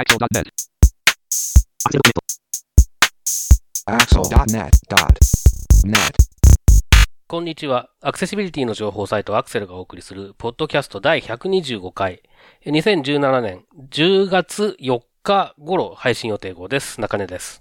[0.00, 0.48] Axel.net.
[3.84, 5.94] Axel.net.net.
[7.26, 7.90] こんにちは。
[8.00, 12.22] アクセシビリティの情報サイトアクセルがお送りする、ポッドキャスト第125回、
[12.64, 16.98] 2017年10月4日頃配信予定号です。
[16.98, 17.60] 中根です。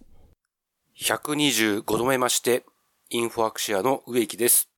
[0.98, 2.64] 125度目まして、
[3.10, 4.70] インフォアクシアの植木です。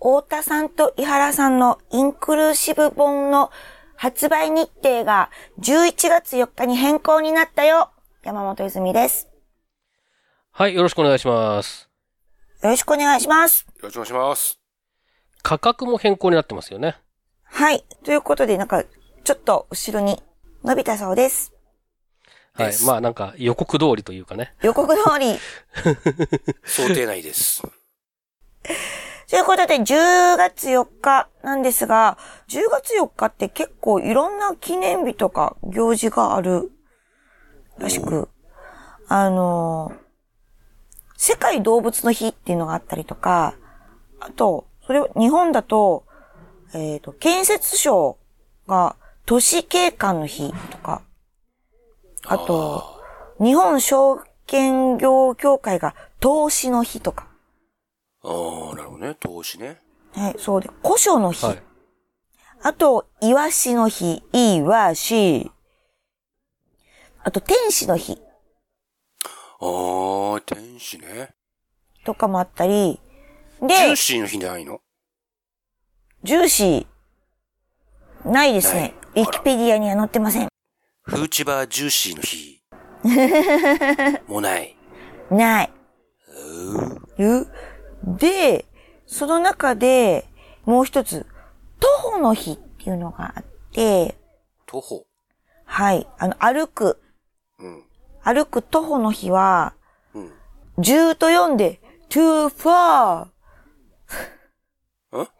[0.00, 3.52] 太田さんと井原さんのインクルーシブ本の
[4.00, 5.28] 発売日程が
[5.60, 7.90] 11月4日に変更になったよ。
[8.22, 9.28] 山本泉です。
[10.52, 11.90] はい、よろしくお願いします。
[12.62, 13.66] よろしくお願いします。
[13.66, 14.58] よろしくお願いします。
[15.42, 16.96] 価格も変更になってますよね。
[17.44, 17.84] はい。
[18.02, 18.84] ということで、なんか、
[19.22, 20.18] ちょっと後ろに
[20.64, 21.52] 伸びたそうです。
[22.54, 24.54] はいまあなんか予告通りというかね。
[24.62, 25.38] 予告通り。
[26.64, 27.62] 想定内です。
[29.30, 36.72] ということで、10月4日なんですが、10月4日って結構いろんな記念日とか行事がある
[37.78, 38.28] らしく、
[39.08, 40.10] あのー
[41.22, 43.54] 世界動物の日っていうのがあったりとか、
[44.20, 46.06] あと、それを日本だと、
[46.72, 48.16] えっ、と、建設省
[48.66, 51.02] が都市景観の日とか、
[52.24, 53.02] あと、
[53.38, 57.28] 日本証券業協会が投資の日とか、
[58.22, 59.14] ああ、なるほどね。
[59.18, 59.78] 投資ね。
[60.12, 61.44] はい、そうで、古書の日。
[61.46, 61.62] はい。
[62.62, 65.50] あと、イワシの日、イワシ。
[67.22, 68.20] あと、天使の日
[69.60, 71.30] ああ、天使ね。
[72.04, 73.00] とかもあったり、
[73.60, 74.80] ジュでー、シーの日ないの？
[76.22, 78.94] ジューシー、ないですね。
[79.14, 80.48] ウィキペディアには載ってません。
[81.02, 82.62] フーチバージューシーの日。
[84.28, 84.76] もうない。
[85.30, 85.72] ない。
[87.18, 87.46] うう？
[88.04, 88.66] で、
[89.06, 90.26] その中で、
[90.64, 91.26] もう一つ、
[91.80, 94.16] 徒歩の日っていうのがあって、
[94.66, 95.06] 徒歩。
[95.64, 97.00] はい、あの、歩く、
[97.58, 97.84] うん。
[98.22, 99.74] 歩く徒歩の日は、
[100.14, 100.32] うん。
[100.78, 103.28] 10と4で、too far,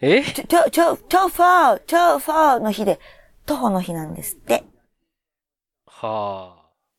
[0.00, 2.98] え？too, too, too far, too far の日で、
[3.46, 4.64] 徒歩の日なんですって。
[5.86, 6.56] は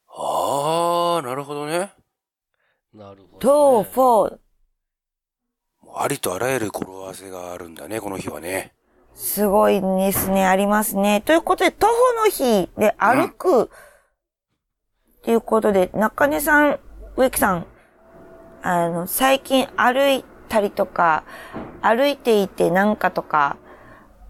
[0.07, 1.91] ああ、なるほどね。
[2.95, 2.97] あ。
[2.97, 3.89] なるほど、too ね。
[3.93, 4.42] far.
[5.95, 8.73] ありとあらゆる語呂合わせがあるんだね、この日はね。
[9.13, 11.21] すごいですね、ありますね。
[11.21, 11.93] ということで、徒歩
[12.23, 13.67] の日で歩く、っ
[15.21, 16.79] ていうことで、中根さん、
[17.15, 17.67] 植木さん、
[18.63, 21.23] あの、最近歩いたりとか、
[21.81, 23.57] 歩いていてなんかとか、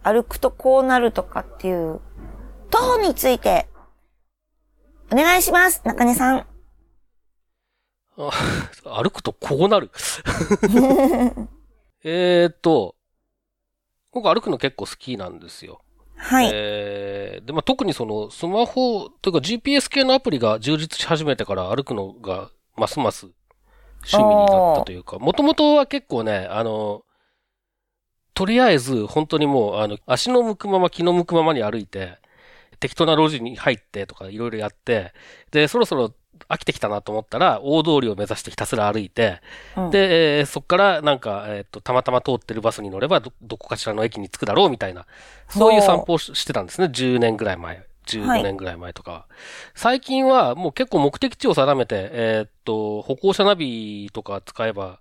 [0.03, 2.01] 歩くとこうなるとかっていう、
[2.69, 3.67] 徒歩について、
[5.11, 6.45] お願いします、中根さん。
[8.17, 8.31] あ
[9.03, 9.91] 歩くとこうなる。
[12.03, 12.95] えーっと、
[14.11, 15.81] 僕歩くの結構好きなんですよ。
[16.15, 16.49] はい。
[16.53, 23.27] えーで、まあ、特にそのスマホというか GPS 系のアプリが充実し始めてから歩くのがますます
[24.05, 27.03] 趣味になったというか、もともとは結構ね、あの、
[28.33, 32.17] とりあえず本当にもう、あの、足の向くまま気の向くままに歩いて、
[32.79, 35.13] 適当な路地に入ってとかいろいろやって、
[35.51, 36.13] で、そろそろ
[36.49, 39.41] 飽きてきたなと思ったら、大通りを目指してひたすら歩いて、
[39.77, 45.05] うんで、えーそっからなんか、えっ、と、たまたま通ってるバスに乗ればど、どこかしらの駅に着くだろうみたいな、
[45.49, 46.87] そういう散歩をししてたんですね。
[46.87, 47.85] 10年ぐらい前。
[48.05, 49.25] 15年ぐらい前とかは。
[49.75, 54.99] 最近はもう結構目的地を定めて、えーっと、歩行者ナビとか使えば、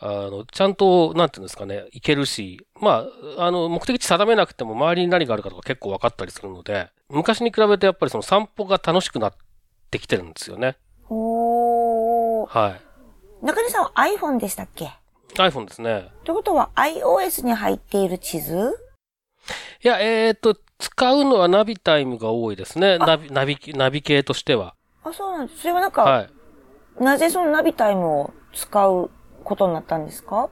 [0.00, 3.04] あの、ちゃんと、なんていうんですかね、行けるし、ま
[3.36, 9.32] あ、あの、目的地定めなくても周りに何があるかとか結構分かったりするので、昔に比べてやっぱりその散歩が楽しくなっ
[9.88, 10.76] てきてるんですよね。
[11.08, 12.58] おー。
[12.58, 12.80] はい。
[13.44, 14.92] 中根さんは iPhone でしたっけ
[15.34, 16.10] ？iPhone ですね。
[16.24, 18.76] ということは iOS に入っている地図？
[19.82, 22.98] いや、えーっと、使うのはナビタイムが多いですね。
[22.98, 24.74] ナビ、ナビ、ナビ系としては。
[25.04, 25.60] あ、そうなんです。
[25.60, 26.30] それはなんか、はい。
[27.02, 29.10] なぜそのナビタイムを使う
[29.44, 30.50] ことになったんですか？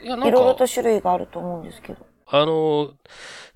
[0.00, 2.06] いや、なんかいろいろと、種類があると思うんですけど。
[2.30, 2.92] あの、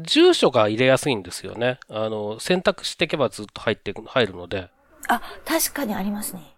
[0.00, 1.78] 住所が入れやすいんですよね。
[1.88, 4.70] あの、選択していけばずっと入ってく、入るので、
[5.08, 6.56] あ、確かにありますね。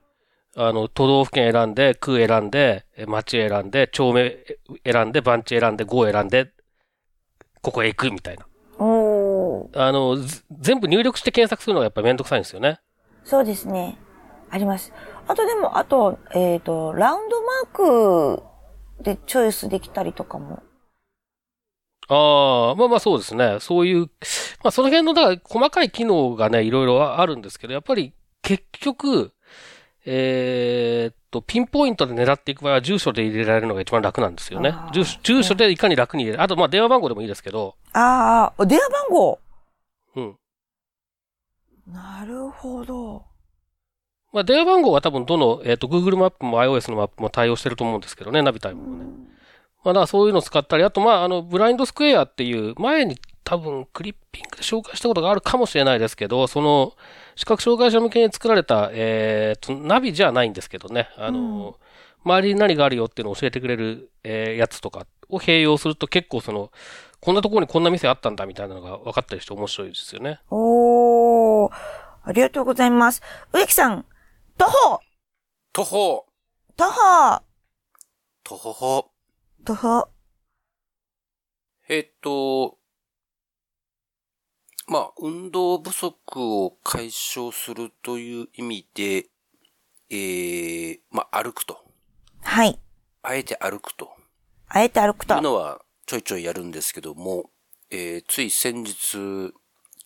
[0.56, 4.36] あの、都道府県選んで、区選んで、え町選んで、町名
[4.84, 6.52] 選んで、番地選んで、号選んで、
[7.60, 8.46] ここへ行くみたいな。
[8.78, 9.82] おー。
[9.82, 12.80] あの、ず全部入力して検索するのがやっぱめんどくさいんですよね。
[13.24, 13.98] そうですね。
[14.50, 14.92] あります。
[15.26, 18.42] あとでも、あと、えっ、と、ラウンドマーク
[19.02, 20.62] でチョイスできたりとかも。
[22.06, 23.58] ああ、まあまあそうですね。
[23.60, 24.06] そういう、
[24.62, 28.12] まあその辺の、だから細かい機能がね、いろいろあるんですけど、やっぱり
[28.44, 29.32] 結局、
[30.04, 36.42] えーっと、ピンポイントで狙っていく場合は住所で入れられるのが一番楽なんですよね住所住所でいかに楽に入れる。
[36.42, 39.40] あと、まあ電話番号でもいいですけど、ああ、電話番号？
[40.16, 40.36] うん。
[41.90, 43.24] なるほど。
[44.32, 49.04] まあ、電話番号は多分どの、えっ、と、Google マップも iOS のマップも対応してると思うんですけどね、ナビタイムもね。
[49.84, 56.94] まあ、だからそういうのを使ったり、あと、まあ、あの、ブラインドスクエアっていう、前に多分クリッピングで紹介したことがあるかもしれないですけど、その、
[57.36, 61.78] 視覚障害者向けに作られた、えっ、と、ナビじゃないんですけどね、あの、
[62.24, 66.70] 周りに何があるよっていうのを教えてくれる、えーやつとかを併用すると結構その、
[67.20, 70.40] こんなところにこんな店あったんだみたいなのが分かったりして面白いですよね。
[70.50, 71.72] おー、
[72.22, 73.22] ありがとうございます。
[73.52, 74.04] 植木さん、
[74.56, 75.00] 徒歩
[75.72, 76.26] 徒歩
[76.76, 77.42] 徒歩
[78.44, 79.10] 徒歩歩。
[79.64, 80.08] 徒歩。
[81.88, 82.78] えっと、
[84.86, 89.26] まあ、運動不足を解消するという意味で、
[90.10, 91.78] えー、まあ、歩くと。
[92.42, 92.78] はい。
[93.22, 94.10] あえて歩くと。
[94.68, 95.40] あえて歩くという。
[95.40, 97.50] のはちょいちょいやるんですけども、
[97.90, 99.54] えー、つい先日、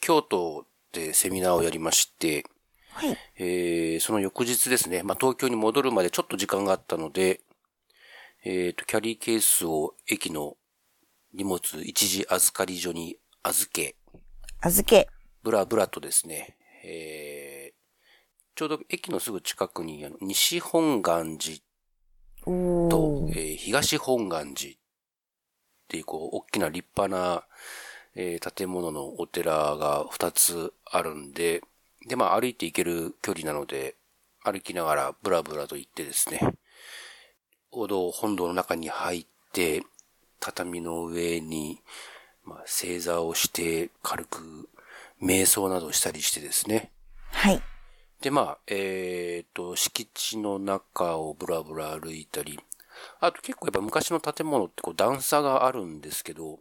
[0.01, 2.45] 京都でセミナーをやりまして、
[2.93, 3.17] はい。
[3.37, 7.41] えー、その翌日ですね、まあ、東京に戻るまでちょっと時間があったので、
[8.45, 10.57] えーと、キャリーケースを駅の
[11.35, 13.97] 荷物一時預かり所に預け、
[14.61, 15.09] 預け。
[15.45, 17.75] ブラブラとですね、えー、
[18.57, 21.59] ちょうど駅のすぐ近くに、あの西本願寺
[22.45, 24.75] おと、ーえー東本願寺っ
[25.87, 27.45] ていう、こう、大きな立派な、
[28.17, 31.63] えー建物のお寺が2つあるんで、
[32.09, 33.95] で、まあ歩いて行ける距離なので、
[34.43, 36.41] 歩きながらブラブラと行ってですね、
[37.71, 39.85] お堂、本堂の中に入って、
[40.41, 41.81] 畳の上に、
[42.49, 44.69] まあ、正座をして、軽く、
[45.23, 46.91] 瞑想などしたりしてですね。
[47.31, 47.61] はい。
[48.23, 52.59] で、まあ、えっ、と、敷地の中をブラブラ歩いたり、
[53.21, 56.59] あと結構やっぱ昔の建物ってこう段差があるんですけど、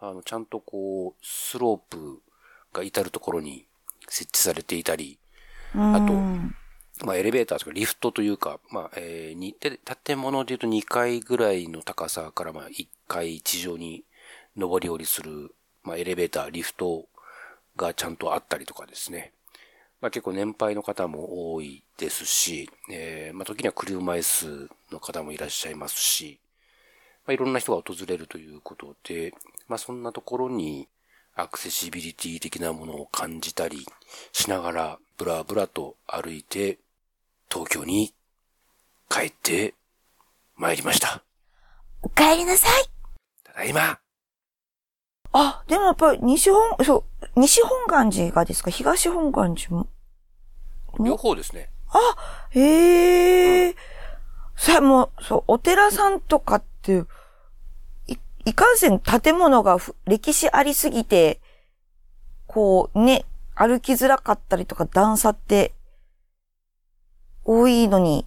[0.00, 2.22] あの、ちゃんとこう、スロープ
[2.72, 3.66] が至るところに
[4.08, 5.18] 設置されていたり、
[5.74, 6.14] あと、
[7.04, 14.04] まあ、エレベーターとかリフトというか、まあ、えー建物で言うと2階ぐらいの高さから、まあ、1階地上に
[14.58, 17.06] 上り下りする、まあ、エレベーター、リフト
[17.76, 19.32] がちゃんとあったりとかですね。
[20.00, 26.40] まあ、結構年配の方も多いですし、えーまあ、時には車椅子の方もいらっしゃいますし、
[27.26, 29.32] まあ、いろんな人が訪れるということで、
[29.68, 30.88] まあ、そんなところに
[31.34, 33.86] アクセシビリティ的なものを感じたり
[34.32, 36.78] しながら、ブラブラと歩いて、
[37.50, 38.12] 東京に
[39.08, 39.74] 帰って
[40.56, 41.22] 参りました。
[42.02, 42.84] お帰りなさい。
[43.44, 43.98] ただいま、
[45.32, 47.04] あ、でもやっぱり西本、そ
[47.36, 48.70] う、西本願寺がですか？
[48.70, 49.86] 東本願寺も？
[51.00, 51.70] 両方ですね。
[52.50, 53.76] へえ、
[54.56, 57.04] さ、もう、そう、お寺さんとかって、
[58.06, 58.16] い、
[58.46, 61.40] いかんせん建物がふ歴史ありすぎて、
[62.46, 65.74] こうね、歩きづらかったりとか段差って、
[67.44, 68.26] 多いのに、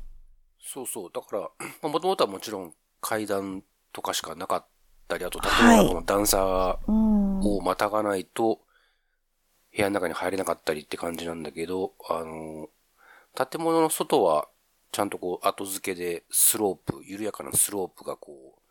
[0.63, 1.09] そうそう。
[1.13, 4.65] だから、もともとはもちろん階段とかしかなかっ
[5.11, 7.39] たり、あとはい建物の段差うん。
[7.41, 8.61] をまたがないと、
[9.75, 12.69] 部屋の中に入れなかったりって感じなんだけど、あの、
[13.35, 14.47] 建物の外は、
[14.91, 18.61] ちゃんとこう、後付けでスロープ、緩やかなスロープがこう、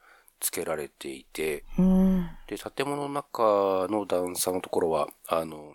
[0.41, 2.29] 付けられていて、うん。
[2.47, 5.75] で、建物の中の段差のところは、あの、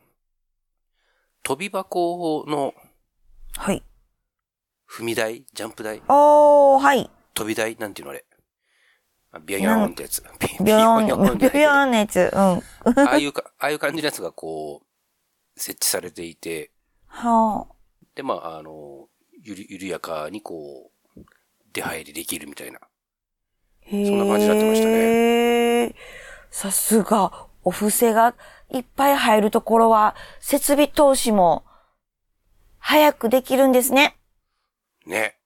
[1.43, 2.73] 飛び箱の
[3.57, 3.83] はい。
[4.87, 5.45] 踏み台？
[5.53, 6.01] ジャンプ台？
[6.07, 7.09] おー、はい。
[7.33, 7.75] 飛び台？
[7.77, 8.25] なんていうのあれ？
[9.35, 10.23] あビヨヨーンってやつ。
[10.39, 12.31] ビビヨーン、ビヨヨーンのやつ。
[12.33, 12.39] うん。
[12.39, 16.71] ああいうか、ああいう感じのやつがこう、設置されていて、
[17.07, 17.67] は
[18.15, 19.07] で、まあ、あの、
[19.43, 21.21] ゆる、緩やかにこう、
[21.73, 22.79] 出入りできるみたいな。
[23.89, 25.95] そんな感じになってましたね。
[26.49, 28.35] さすが、お布施が
[28.71, 31.65] いっぱい入るところは、設備投資も、
[32.79, 34.17] 早くできるんですね。
[35.05, 35.37] ね。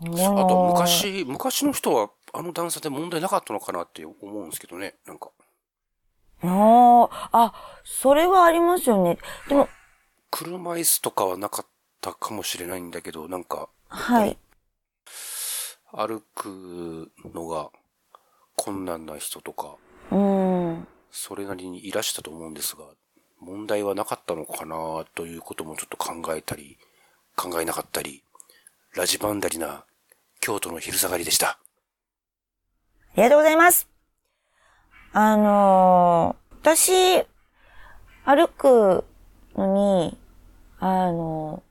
[0.00, 0.08] ああ
[0.46, 4.96] と、昔、昔の人は、あの段差で問題なかったのかなって思うんですけどね。
[5.06, 5.30] なんか、
[6.42, 9.18] ああ、あ、それはありますよね。
[9.48, 9.70] でも、
[10.30, 11.66] 車椅子とかはなかっ
[12.02, 14.36] たかもしれないんだけど、なんか、はい。
[15.90, 17.70] 歩くのが
[18.54, 19.76] 困難な人とか、
[20.10, 20.86] うん。
[21.10, 22.84] それなりにいらしたと思うんですが、
[23.40, 26.76] 問題はなかったのかなということもちょっと考えたり、
[27.34, 28.22] 考えなかったり、
[28.94, 29.86] ラジバンダリな
[30.40, 31.58] 京都の昼下がりでした。
[33.16, 33.88] ありがとうございます。
[35.14, 37.24] あのー私、
[38.26, 39.04] 歩く
[39.56, 40.18] のに、
[40.80, 41.62] あの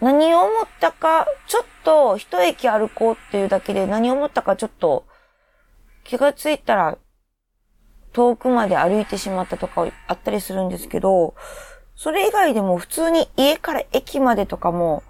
[0.00, 5.06] ー何を思ったか、ちょっと一駅歩こうっていうだけで何を思ったかちょっと
[6.04, 6.98] 気がついたら
[8.12, 11.34] 遠くまで歩いてしまったとかあったりするんですけど、
[11.94, 15.02] それ以外でも普通に家から駅までとかも、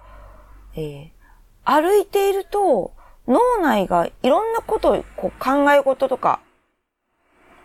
[0.73, 1.09] えー、
[1.65, 2.93] 歩いていると、
[3.27, 6.39] 脳内がいろんなことをこう考え事とか、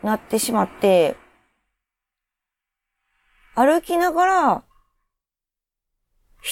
[0.02, 1.16] なってしまって、
[3.54, 4.64] 歩きながら、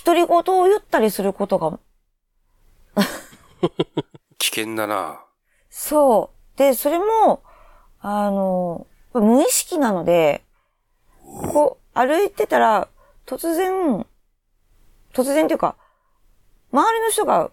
[0.05, 1.81] 独り言を言ったりすることが
[4.38, 5.25] 危険だな。
[5.69, 6.59] そう。
[6.59, 7.43] で、それも、
[8.00, 10.45] あの、無意識なので、
[11.52, 12.88] こう、歩いてたら、
[13.26, 14.07] 突然、
[15.12, 15.76] 突然っていうか、
[16.73, 17.50] 周りの人が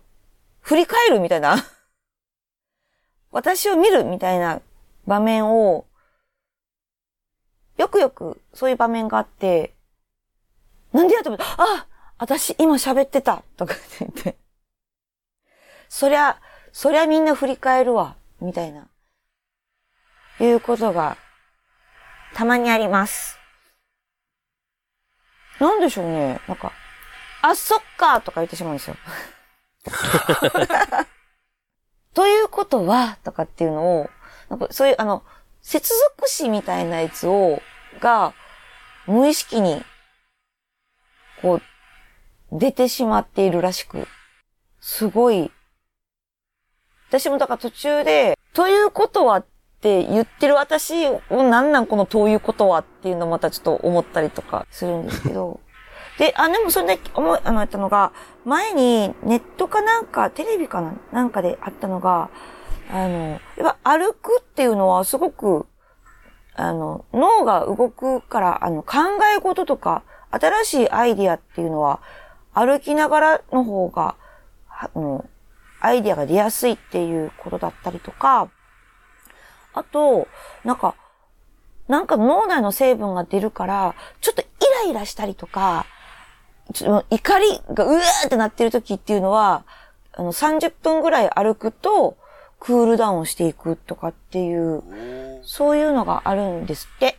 [0.68, 1.56] 振り返るみたいな
[3.32, 4.62] 私を見るみたいな
[5.06, 5.88] 場面を、
[7.78, 9.74] よくよくそういう場面があって、
[10.92, 14.38] なんでやと思ったあ私今喋ってたとかって言って。
[15.88, 16.42] そりゃ、
[16.74, 18.90] そりゃみんな振り返るわ、みたいな。
[20.42, 21.16] いうことが、
[22.34, 23.40] たまにあります。
[25.62, 26.42] なんでしょうね。
[26.46, 26.74] なんか、
[27.42, 28.98] あ、そっかとか言ってしまうんですよ。
[32.14, 34.10] ということは、とかっていうのを、
[34.50, 35.24] なんかそういう、あの、
[35.62, 37.62] 接続詞みたいなやつを、
[38.00, 38.34] が、
[39.06, 39.84] 無意識に、
[41.42, 41.62] こう、
[42.52, 44.08] 出てしまっているらしく、
[44.80, 45.52] すごい、
[47.10, 49.46] 私もだから途中で、ということはっ
[49.82, 55.60] て言ってる私を、なんなんこのということはっていうのをまたちょっと思ったりとかするんですけど、
[56.18, 58.12] で、あ、でもそれで思い、あの、やったのが、
[58.46, 62.30] 前にネットかなんか、テレビかななんかであったのが、
[62.90, 65.68] あの、やっぱ歩くっていうのはすごく、
[66.56, 68.98] あの、脳が動くから、あの、考
[69.38, 72.00] え事とか、新しいアイディアっていうのは、
[72.54, 74.16] 歩きながらの方が、
[74.70, 75.30] あの、
[75.80, 78.50] アイディアが出やすいっていうことだったりとか、
[79.74, 80.28] あと、
[80.64, 80.96] なんか、
[81.88, 84.46] なんか脳内の成分が出るから、ちょっとイ
[84.86, 85.86] ライラしたりとか、
[87.10, 89.64] 怒りがうわーってなってる時っていうのは、
[90.14, 92.18] あの、30分ぐらい歩くと、
[92.60, 94.84] クールダウンしていくとかっていう、
[95.44, 97.18] そういうのがあるんですって。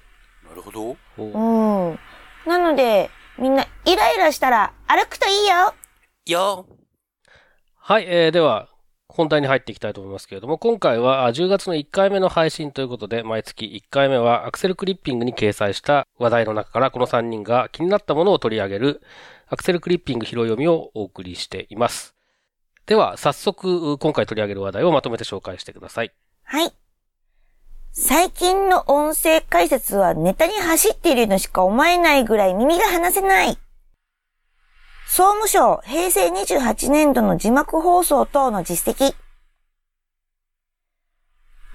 [0.49, 0.97] なるほど。
[1.19, 1.99] うん。
[2.47, 5.75] なので、みんなイライラしたら歩くといいよ
[6.27, 6.67] よ
[7.77, 8.69] はい、えー、では、
[9.09, 19.01] 本題に入っていきたいと思いますけれども、今回は10月の1回目の配信ということで、毎月1回目はアクセルクリッピングに掲載した話題の中からこの3人が気になったものを取り上げる
[19.51, 22.15] アクセルクリッピング拾い読みをお送りしています。
[22.87, 26.13] では、早速、今回取り上げる話題をまとめて紹介してください。
[26.43, 26.73] はい。
[27.93, 33.59] 最近の音声解説はネタに走っているのしか思えないぐらい耳が離せない。
[35.07, 39.15] 総務省平成28年度の字幕放送等の実績。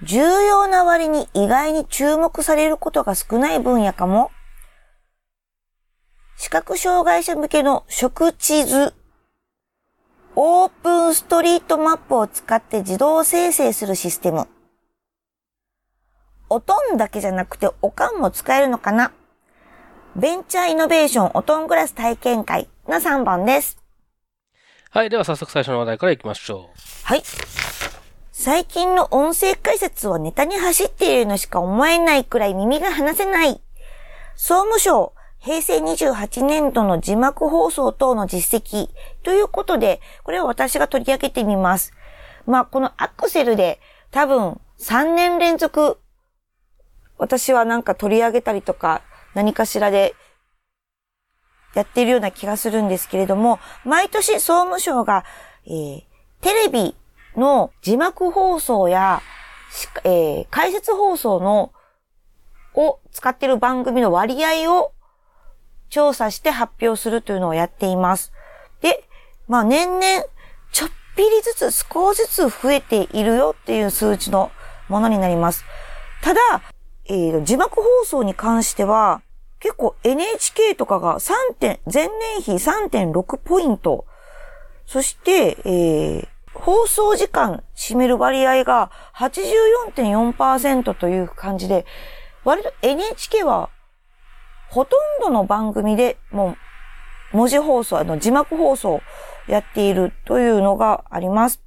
[0.02, 4.30] 重要な割に意外に注目されることが少ない分野かも。
[6.36, 8.92] 視覚障害者向けの食地図。
[10.36, 14.48] オープンストリートマップを使って自動生成するシステム。
[16.50, 19.12] おとんだけじゃなくておかんも使えるのかな？
[20.16, 23.78] ベンチャーイノベーションおとんグラス体験会の3番です。
[24.90, 25.10] はい。
[25.10, 26.80] では早速最初の話題から行きましょう。
[27.04, 27.22] はい。
[28.32, 33.60] 最近の音声解説はネタに走っているのしか思えないくらい耳が離せない。
[34.36, 35.13] 総務省、
[35.44, 38.88] 平成28年度の字幕放送等の実績
[39.22, 41.92] ということで、これは私が取り上げてみます。
[42.46, 43.78] まあ、このアクセルで
[44.10, 45.98] 多分3年連続、
[47.18, 49.02] 私はなんか取り上げたりとか、
[49.34, 50.14] 何かしらで
[51.74, 55.26] やっているような気がするんですけれども、毎年総務省が、
[55.66, 56.02] えー、
[56.40, 56.96] テレビ
[57.36, 59.20] の字幕放送や、
[60.04, 61.72] えー、解説放送の、
[62.72, 64.94] を使っている番組の割合を
[65.94, 68.32] 調査して発表するというのをやっています。
[68.80, 69.04] で、
[69.46, 70.02] まあ年々、
[70.72, 74.50] ちょっぴりずつ少しずつ増えているよっていう数値の
[74.88, 75.64] ものになります。
[76.20, 76.40] ただ、
[77.04, 79.22] えー、字幕放送に関しては、
[79.60, 84.04] 結構 NHK とかが3点、前年比3.6ポイント。
[84.86, 91.86] そして、えー、放送時間占める割合が84.4%という感じで、
[92.42, 93.70] 割と NHK は
[94.74, 96.56] ほとんどの番組でも
[97.32, 99.00] う文字放送、あの字幕放送を
[99.46, 101.62] やっているというのがあります。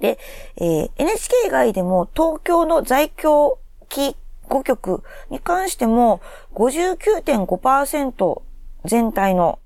[0.00, 0.18] で、
[0.56, 3.58] えー、NHK 以外でも東京の在京
[3.90, 4.16] 機
[4.48, 6.22] 5曲に関しても
[6.54, 8.42] 59.5%
[8.86, 9.58] 全体の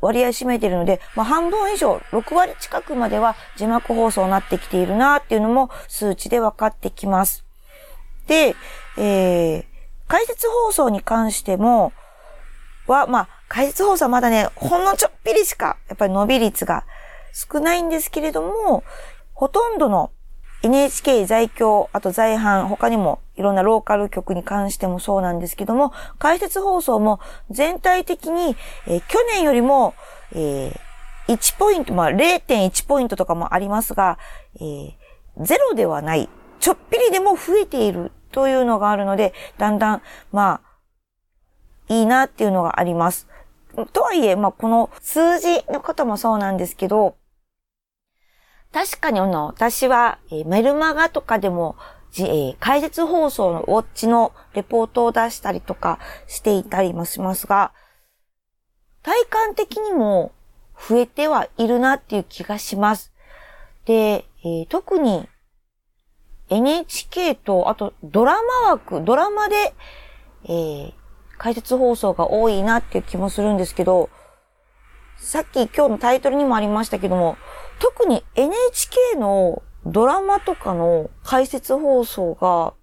[0.00, 7.44] 割合占めているので、まあ、半分以上、6割近くまでは字幕放送になってきているなっていうのも数値で分かってきます。
[8.26, 8.56] で、
[8.96, 9.75] えー、
[10.08, 11.92] 解説放送に関しても、
[12.86, 16.84] は、まあ、解説放送はまだね、ほんのちょっぴりしか、やっぱり伸び率が
[17.32, 18.84] 少ないんですけれども、
[19.34, 20.10] ほとんどの
[20.62, 27.20] NHK 在京、あと在阪、他にもいろんなローカル局に関してもそうなんですけども、解説放送も
[27.50, 29.94] 全体的に、えー、去年よりも、
[30.32, 34.18] えー、1ポイント、まあ0.1ポイントとかもありますが、
[34.56, 34.94] えー、
[35.40, 40.02] ゼロではない、ちょっぴりでも増えているというのがあるので、だんだん、
[40.32, 40.60] ま
[41.88, 43.28] あ、いいなっていうのがあります。
[43.92, 47.16] とはいえ、まあ、この数字のこともそうなんですけど、
[48.72, 51.76] 確かにあの、私は、え、メルマガとかでも、
[52.18, 57.72] えー、解説放送のウォッチのレポートを出したりとかしていたりもしますが、
[59.02, 60.32] 体感的にも
[60.88, 63.12] 増えてはいるなっていう気がします。
[63.84, 65.28] で、えー、特に
[66.50, 69.74] NHK と、あとドラマ枠、ドラマで、
[70.44, 70.92] えー、
[71.38, 74.10] 解説放送が多いなっていう気もするんですけど、
[75.16, 77.36] さっき今日のタイトルにもありましたけども、
[77.78, 82.74] 特に NHK のドラマとかの解説放送が、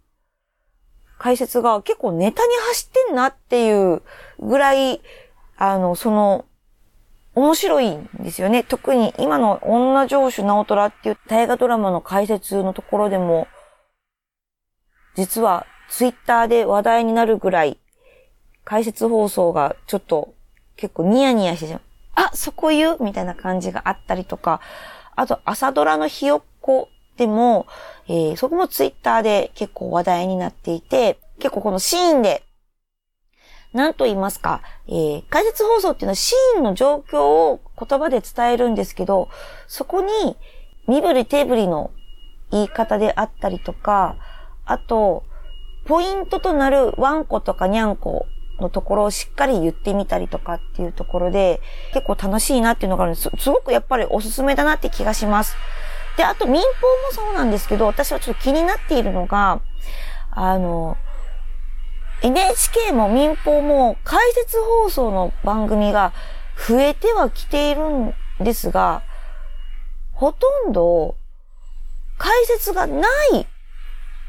[1.18, 4.02] 解説が結構ネタに走ってんなっていう
[4.40, 5.02] ぐらい、
[5.58, 6.46] あの、その、
[7.36, 8.64] 面白いんですよね。
[8.64, 13.48] 特に今の女上手直虎っていう大河ドラマの解説のところでも、
[15.16, 17.80] 実はツイッターで話題になるぐらい、
[18.64, 20.34] 解説放送がちょっと
[20.76, 21.82] 結構ニヤニヤしてしまう。
[22.16, 22.98] あ、そこ言う？
[23.04, 24.62] みたいな感じがあったりとか、
[25.16, 27.68] あと朝ドラのひよっこでも、
[28.08, 32.44] えー、そこもツイッターで結構話題になっていて、結構このシーンで、
[33.74, 39.30] 何と言いますか、えー、解説放送っていうのはシーンの状況を言葉で伝えるんですけど、
[39.68, 40.38] そこに
[40.88, 41.92] 身振り手振りの
[42.52, 44.16] 言い方であったりとか、
[44.66, 45.24] あと、
[45.86, 48.26] ポイントとなるワンコとかニャンコ
[48.60, 51.60] のところをしっかり言ってみたりとかっていうところで、
[51.94, 53.30] 結構楽しいなっていうのがあるんです。
[53.38, 55.56] すごくやっぱりおすすめだなって気がします。
[56.16, 56.68] で、あと民放も
[57.12, 59.60] そうなんですけど、私はちょっと気になっているのが、
[60.32, 60.98] あの、
[62.24, 66.14] NHK も民放も解説放送の番組が
[66.68, 69.04] 増えてはきているんですが、
[70.14, 71.16] ほとんど
[72.18, 73.46] 解説がない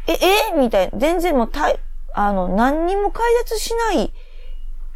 [0.08, 0.58] え、え？
[0.58, 0.98] みたいな。
[0.98, 1.78] 全然もうたい、
[2.14, 4.12] あの、何にも解説しない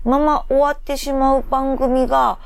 [0.04, 2.38] まま終わってしまう番組が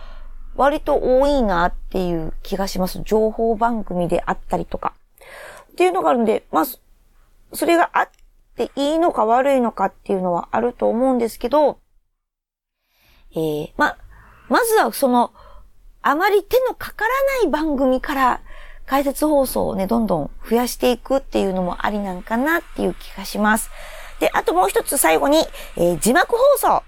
[0.55, 3.01] 割と多いなっていう気がします。
[3.05, 4.93] 情報番組であったりとか。
[5.73, 6.79] っていうのがあるんで、まず、
[7.55, 8.09] それがあっ
[8.55, 11.79] ていいのか悪いのかっていうのはあると思うんですけど、
[13.33, 13.97] えー、ま、
[14.49, 15.33] まずはその、
[16.03, 17.11] あまり手のかから
[17.43, 18.41] ない番組から
[18.87, 23.71] 解説放送をね、どんどん増やしていくっていうのもありなんかなっていう気がします。
[24.21, 25.39] で、あともう一つ最後に、
[25.77, 26.83] えー、字幕放送。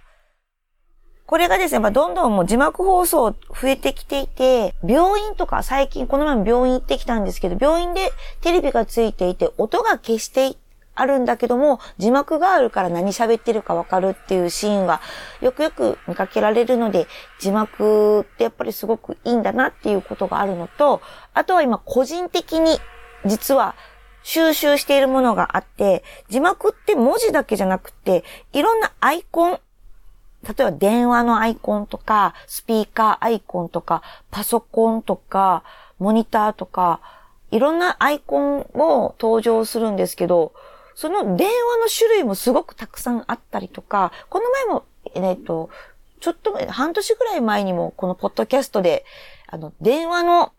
[1.27, 3.37] これがですね、まあ、どんどんもう字幕放送増
[3.68, 10.55] えてきていて、病院とか最近この前病院行ってきたんですけど、病院でテレビがついていて、音が消して
[10.94, 15.00] あるんだけども、字幕があるから何喋ってるかわかるっていうシーンは
[15.40, 17.07] よくよく見かけられるので、
[17.40, 21.00] 字幕ってやっぱりすごくいいんだなっていうことがあるのと、
[21.33, 22.78] あとは今個人的に
[23.24, 23.74] 実は
[24.22, 29.61] 収集しているものがあって、字幕って文字だけじゃなくて、いろんなアイコン、
[30.42, 35.62] 例えば電話のアイコンとか、スピーカーアイコンとか、パソコンとか、
[35.98, 37.00] モニターとか、
[37.50, 40.52] いろんなアイコンを登場するんですけど、
[40.94, 45.70] その電話の種類もすごくたくさんあったりとか、この前も、えっと、
[46.20, 49.04] ちょっと半年ぐらい前にもこのポッドキャストで、
[49.48, 50.52] あの、電話の、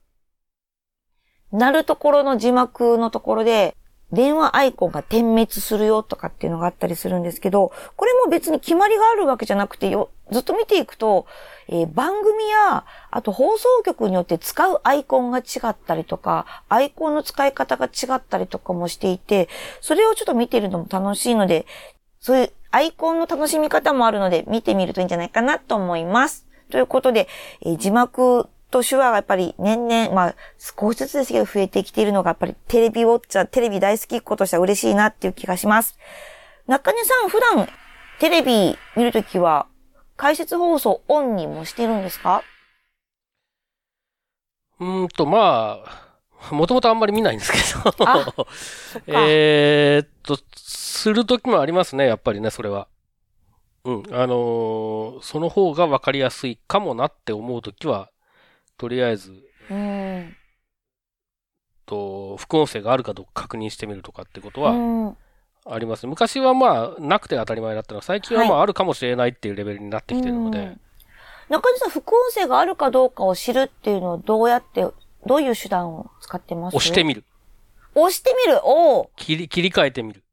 [1.51, 3.75] なるところの字幕のところで、
[4.11, 11.25] 電話アイコンが点滅するよとかっていうのがあったりするんですけど、これも別に決まりがあるわけじゃなくてよ、ずっと見ていくと、
[11.67, 19.49] えー、番組や、あと放送局によって使うアイコンが違ったりとか、アイコンの使い方が違ったりとかもしていて、
[19.81, 21.65] それをちょっと見てるのも楽しいので、
[22.19, 26.45] そういうアイコンの楽しみ方もあるので、見てみるといいんじゃないかなと思います。
[26.71, 27.27] ということで、
[27.61, 35.97] えー、字幕と手話がやっぱり年々、まあ、少しずつですけど増えてきているのが、やっぱりテレビウォッチャー、テレビ大好きっ子としては嬉しいなっていう気がします。
[36.67, 37.69] 中根さん、普段
[38.19, 39.67] テレビ見るときは、
[40.17, 42.43] 解説放送オンにもしてるんですか？
[44.79, 47.57] うんと、まあ、もともとあんまり見ないんですけ
[47.93, 48.47] ど。
[49.07, 52.87] えっと、するときもありますね、やっぱりね、それは。
[53.85, 58.09] うん、あのー、その方がわかりやすいかもなって思うときは、
[58.77, 59.31] とりあえず、
[59.69, 60.35] うん、
[61.85, 64.71] と、副音声があるかどうか確認してみるとかってことは、
[65.67, 66.07] あります。
[66.07, 70.81] 昔はまあ、なくて当たり前だったのが、最近はまはあ、あるかもしれないっていうレベルになってきてるので、うん
[71.47, 74.87] 中地さん、副音声があるかどうかを知るっていうのをどうやって、
[75.27, 76.75] どういう手段を使ってます？
[76.75, 77.23] 押してみる。
[77.93, 78.61] 押してみる？
[78.63, 80.23] おお切り、切り替えてみる。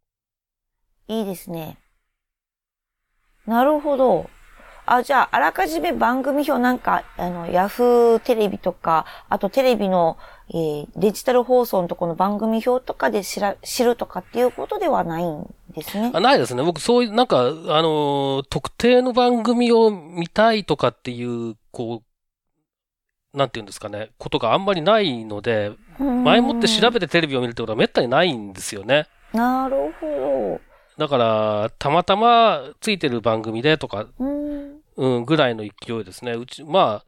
[1.09, 1.77] いいですね。
[3.47, 4.31] なるほど。
[4.85, 10.16] あ、じゃあ、あらかじめ番組表なんか、あの、ヤフーテレビとか、あとテレビの、
[10.51, 16.21] えーデジタル放送のとこの番組表とかで知ら、知るとかっていうことではないんですねあ。
[16.21, 16.62] ないですね。
[16.62, 22.03] 僕、そういう、なんか、あのー特定の番組を見たいとかっていう、こ
[23.35, 29.07] う、なんていうんですかね、ことがあんまりないので、前もって調べてテレビを見るってことはめったにないんですよね。
[29.33, 30.61] なるほ
[30.99, 34.72] だから、たまたまついてる番組でとか、ど。
[35.03, 35.17] うん。
[35.17, 36.33] うん、ぐらいの勢いですね。
[36.33, 37.05] うち、まあ、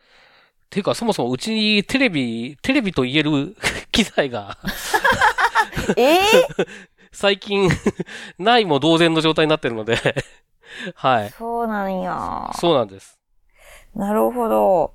[0.71, 3.57] ていうか、そもそもうちにテレビ、テレビと言える
[3.93, 4.59] 機材が
[5.97, 6.21] ええ
[7.13, 7.71] 最近
[8.39, 9.97] ないも同然の状態になってるので
[10.97, 11.31] はい。
[11.31, 12.51] そうなんや。
[12.59, 13.19] そうなんです。
[13.95, 14.95] なるほど。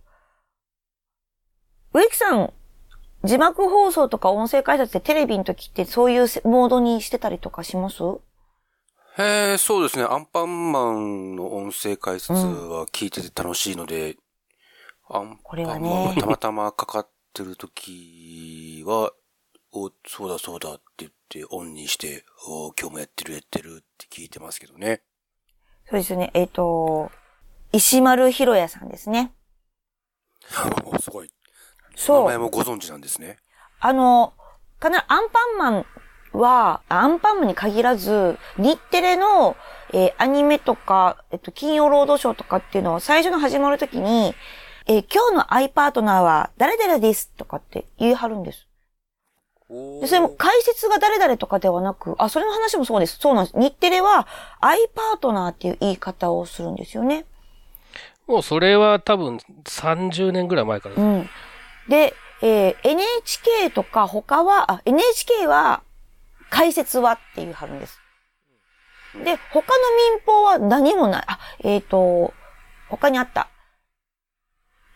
[1.94, 2.54] 植木さん、
[3.24, 8.04] 字幕放送とか音声解説でテレビの時ってそういうモードにしてたりとかします？
[9.20, 10.06] へえ、そうですね。
[10.06, 14.16] アンパンマンの音声解説は聞いてて楽しいので、
[15.10, 19.12] アンこれはパンマンねがたまたまかかってる時は、
[19.74, 25.02] お、そうだそうだって言ってオンにして、お今日もやってるやってるって聞いてますけどね。
[25.90, 26.32] そうですよね。
[26.34, 27.12] えっ、と、
[27.74, 29.34] 石丸ひろやさんですね。
[30.86, 31.30] おすごい。
[31.92, 32.26] 名そう。
[32.26, 33.36] 前もご存知なんですね。
[33.82, 34.34] あの、
[34.80, 35.86] かな、アンパンマン
[36.34, 39.56] は、アンパンマンに限らず、日テレの、
[39.94, 44.36] えーアニメとか、えっと、金曜ロードショーとかっていうのを最初の始まるときに、
[44.88, 48.68] えー今日のアイパートナーは誰々ですとかって言い張るんです。
[49.70, 53.18] おで、それも解説が誰々とかではなく、あ、それの話もそうです。
[53.20, 53.60] そうなんです。
[53.60, 54.28] 日テレは、
[54.62, 57.26] アイパートナーっていう言い方をするんですよね。
[58.28, 61.04] もうそれは多分30年ぐらい前からです。
[61.04, 61.30] うん。
[61.88, 65.82] で、えー NHK とか他は、あ、NHK は、
[66.50, 68.00] 解説はって言い張るんです。
[69.24, 71.24] で、他の民放は何もない。
[71.28, 72.34] あ、えっ、と、
[72.90, 73.50] 他にあった。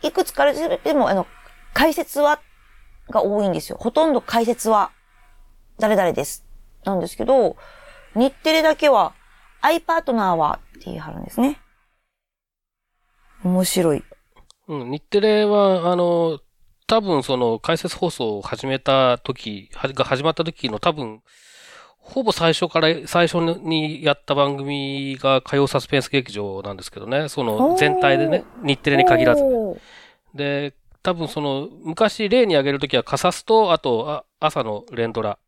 [0.01, 1.25] いくつかでも、あの、
[1.73, 2.39] 解説は
[3.09, 3.77] が多いんですよ。
[3.79, 4.91] ほとんど解説は
[5.79, 6.45] 誰々です。
[6.85, 7.55] なんですけど、
[8.15, 9.13] 日テレだけは、
[9.61, 11.59] アイパートナーはって言い張るんですね。
[13.43, 14.03] 面白い。
[14.67, 16.39] うん、日テレは、あの、
[16.87, 21.21] 多分その解説放送を始めた時、はが始まった時の多分、
[21.97, 27.29] ほぼ最初から、最初にやった番組が火曜サスペンス劇場なんですけどね。
[27.29, 29.43] その全体でね、日テレに限らず。
[30.35, 35.39] で、多分その、昔例に挙げるときは、カサスと、あと、あ朝の連ドラ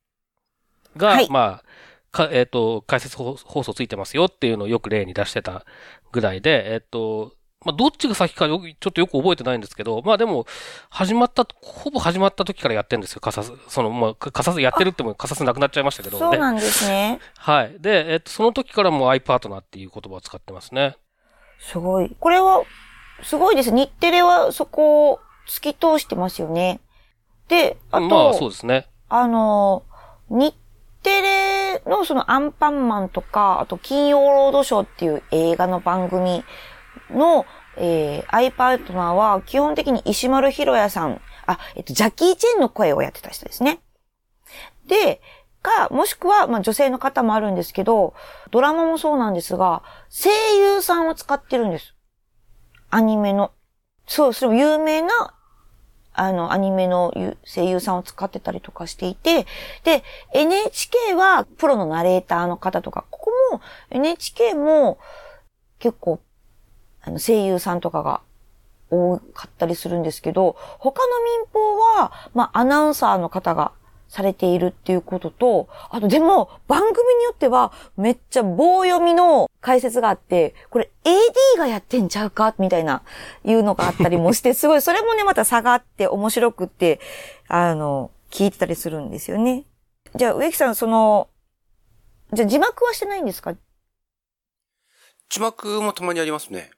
[0.96, 1.64] が、はいまあ、
[2.12, 5.66] か、えっ、と、解説放放送ついてますよっていうのをよく例に出してた
[6.14, 7.34] ぐらいで、えっ、と、
[7.66, 10.46] まあ、どっちが先かよくちょっとよく覚えてないんですけど、まあでも、
[10.90, 13.52] 始まった、ほぼ始まった時からやってるんですよ、カサス。
[13.68, 16.18] その、まあ、カサスやってるってもカサスなくなっちゃいましたけど。
[16.18, 17.20] でそうなんですね。
[17.38, 17.76] はい。
[17.80, 20.96] で、えっ、と、その時からもうアイパートナーっていう言葉を使ってますね。
[21.60, 22.16] すごい。
[22.20, 22.64] これは、
[23.24, 23.72] すごいです。
[23.72, 26.80] 日テレはそこを突き通してますよね。
[27.48, 28.88] で、あと、まあ、そうですね。
[29.10, 29.84] あの、
[30.30, 30.56] 日
[31.04, 36.44] テレのそのアンパンマンとか、あと金曜ロードショーっていう映画の番組
[37.12, 37.46] の、
[37.78, 43.80] えー、アイパートナーは基本的に石丸ひろやさん、あ、えっと、ジャッキー・チェンの声をやってた人ですね。
[44.88, 45.22] で、
[45.66, 48.14] か、もしくは、まあ女性の方もあるんですけど、
[48.52, 51.96] ドラマもそうなんですが、声優さんを使ってるんです。
[52.92, 53.52] アニメの。
[54.06, 55.34] そう、それも有名な、
[56.14, 57.12] あの、アニメの
[57.44, 59.48] 声優さんを使ってたりとかしていて、
[59.84, 65.00] で、NHK はプロのナレーターの方とか、ここも NHK も
[65.80, 66.22] 結構、
[67.06, 68.22] あの、声優さんとかが
[68.90, 73.72] 多かったりするんですけど、他の民放は、まあ、アナウンサーの方が
[74.08, 82.54] されているっていうことと、あとでも、番組によっては、めっちゃ棒読みの解説があって、これ AD がやってんちゃうか？
[82.60, 83.02] みたいな、
[83.44, 87.00] いうのがあったりもして、 すごい、それもね、また差があって面白くって、
[87.48, 89.66] あの、聞いてたりするんですよね。
[90.16, 91.28] じゃあ、植木さん、その、
[92.32, 93.56] じゃあ字幕はしてないんですか？
[95.30, 96.70] 字幕もたまにありますね。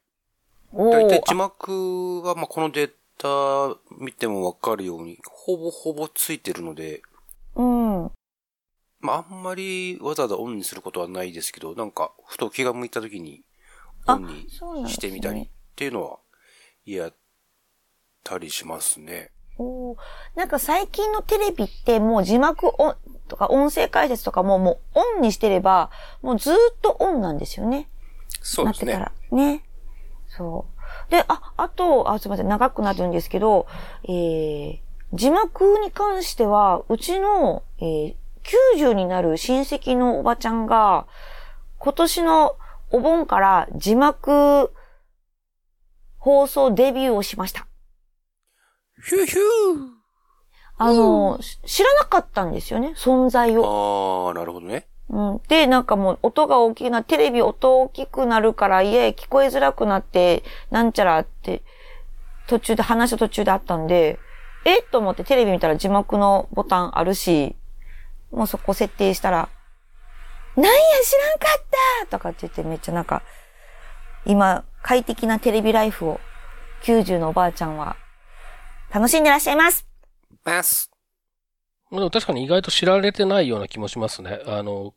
[0.73, 7.01] 大体字幕は、まあ、このデータ見てもわかるように、ほぼほぼついてるので、
[7.55, 8.11] うん。
[8.99, 13.43] まあ、あんまりわざわざオンにすることはないですけど、なんか、ふと気が向いた時に、
[14.07, 14.49] オンに
[14.89, 16.19] してみたりっていうのは、
[16.85, 17.13] やっ
[18.23, 19.31] たりしますね。
[19.57, 19.97] おー
[20.35, 22.95] なんか最近のテレビってもう字幕を
[23.27, 25.89] とか音声解説とかももうオンにしてれば、
[26.21, 27.89] もうずーっとオンなんですよね。
[28.41, 28.93] そうですね。
[28.93, 29.37] なってから。
[29.37, 29.63] ね。
[30.37, 30.65] そ
[31.07, 31.11] う。
[31.11, 33.67] で、あ、あと、あ、すいません、長くなるんですけど、
[34.03, 34.79] えー、
[35.13, 38.15] 字幕に関しては、うちの、えー、
[38.75, 41.07] 90になる親戚のおばちゃんが、
[41.79, 42.55] 今年の
[42.91, 44.71] お盆から字幕
[46.17, 47.67] 放送デビューをしました。
[49.03, 49.39] ヒューヒュ
[50.79, 53.63] あの、し知らなかったんですよね、存在を。
[53.63, 54.29] ー。
[54.29, 54.87] あー、なるほどね。
[55.09, 55.41] うん。
[55.47, 61.63] で、なんかもう音が大きくな、テレビ音大きくなるから家聞こえづらくなって、なんちゃらって、
[62.47, 64.19] 途中で話した途中であったんで、
[64.65, 64.81] え？
[64.81, 67.55] と思ってテレビ見たら字幕のボタンあるし、
[68.31, 69.49] もうそこ設定したら、
[70.55, 70.71] なんや
[71.03, 71.65] 知らんかっ
[72.01, 73.21] たとかって言ってめっちゃなんか、
[74.25, 76.19] 今、快適なテレビライフを
[76.83, 77.95] 90のおばあちゃんは
[78.93, 79.85] 楽しんでらっしゃいます。
[80.43, 80.96] マス。
[81.91, 84.41] でも確かに意外と知られてないような気もしますね。
[84.45, 84.93] あの、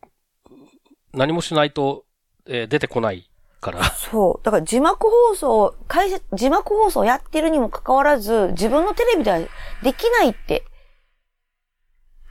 [1.13, 2.05] 何もしないと、
[2.47, 3.85] えー出てこないから。
[3.95, 4.45] そう。
[4.45, 9.39] だから字幕放送、解説、字幕放送やってるにもかかわらず、自分のテレビでは
[9.83, 10.65] できないって、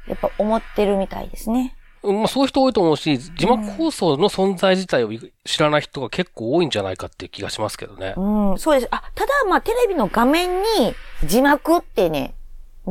[0.08, 1.76] やっぱ思ってるみたいですね。
[2.02, 5.12] うんまあそういう人多いと思うし、字幕放送の存在自体を
[5.46, 8.14] 知らない人が結構多いんじゃないかっていう気がしますけどね。
[8.16, 8.88] うん、そうです。
[8.92, 10.66] あ、ただまあテレビの画面に
[11.26, 12.36] 字幕ってね、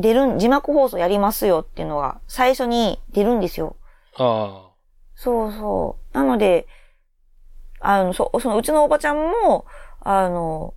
[0.01, 3.75] 出るん、字幕放送やりますよっていうのが最初に出るんですよ。
[4.15, 4.69] あ
[5.15, 6.17] そうそう。
[6.17, 6.67] なので、
[7.81, 9.65] あの、そ、そのうちのおばちゃんも、
[10.01, 10.73] あの、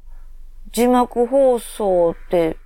[0.72, 2.56] 字幕放送って、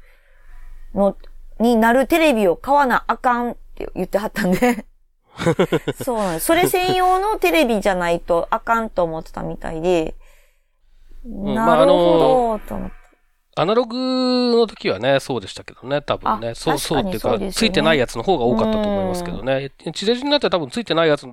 [0.94, 1.16] の、
[1.58, 4.86] になるテレビを買わなあかんって言ってはったんで。
[6.02, 6.46] そうなんです。
[6.46, 10.14] それ専用のテレビじゃないとあかんと思ってたみたいで。
[11.28, 12.95] んなるほど、と思って。
[13.56, 13.62] あ。
[13.62, 16.50] アナログの時はね、そうでしたけどね、多分ね。
[16.50, 19.72] あそう、そうっていうかついてないやつの方が多かったと思いますけどね。
[19.92, 21.26] 地デジになって多分ついてないやつ、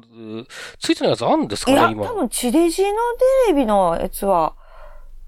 [0.79, 2.13] ついてないやつあるんですかいや、ね、今多。
[2.13, 2.95] 分地デジのテ
[3.49, 4.55] レビのやつは、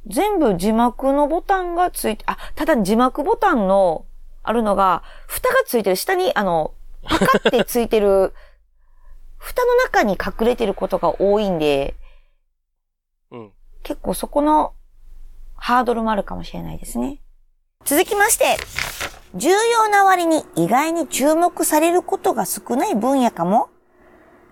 [0.07, 4.05] 全部字幕のボタンがついて、あ、ただ字幕ボタンの、
[4.43, 8.33] あるのが、蓋がついてる、下に、あの、パカってついてる、
[9.37, 11.95] 蓋の中に隠れてることが多いんで、
[13.31, 13.51] うん。
[13.83, 14.73] 結構そこの
[15.65, 17.23] ハードルもあるかもしれないですね。
[17.85, 18.45] 続きまして、
[19.33, 23.69] 重要な割に意外に注目されることが少ない分野かも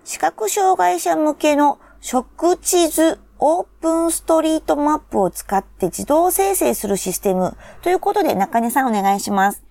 [0.02, 9.62] 視覚障害者向けの食地図オープンストリートマップを使って自動生成するシステムということで中根さんお願いします。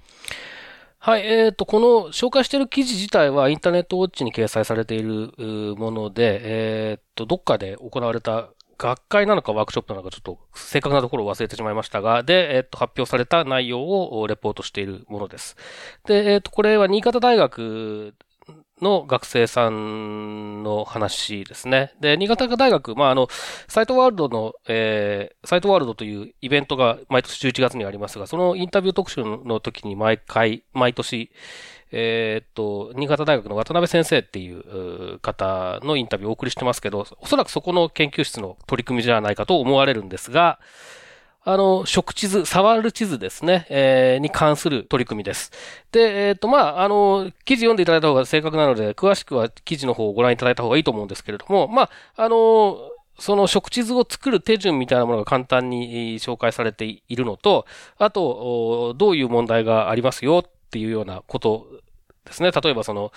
[0.97, 8.47] はい、えっ、と、この紹介している記事自体はインターネットウォッチに掲載されているもので、えっ、と、どっかで行われた
[8.84, 15.56] 学会なのかワークショップなのかちょっと正確なところを忘れてしまいましたが、で、えっ、と、発表された内容をレポートしているものです。
[16.06, 18.13] で、えっ、と、これは新潟大学
[18.82, 21.93] の学生さんの話ですね。
[22.02, 23.30] で、新潟大学、まあ、あの、
[23.69, 31.32] サイトワールドの、えー、サイトワールドというイベントが毎年11月にありますが、そのインタビュー特集の時に毎回、毎年、
[31.95, 40.60] えーっと、新潟大学の渡辺先生っていう方のインタビューをお送りしてますけど、おそらくそこの研究室の取り組みじゃないかと思われるんですが、
[41.45, 45.51] あの、食地図、触る地図ですね、えーに関する取り組みです。
[45.91, 52.77] で、えっ、と、まあ、あの、記事読んでいただいた方が正確なので、詳しくは記事の方をご覧いただいた方がいいと思うんですけれども、まあ、あの、
[53.19, 57.65] その食地図を作る手順みたいなものが簡単に紹介されているのと、
[57.97, 61.67] あと、どういう問題がありますよっていうようなこと
[62.25, 62.51] ですね。
[62.51, 63.12] 例えばその、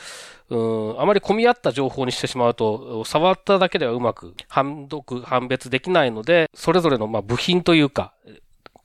[0.51, 8.15] うん、あまり混み合った情報にしてしまうと、触っただけではうまく判読、判別できないので、それぞれのまあ部品というか、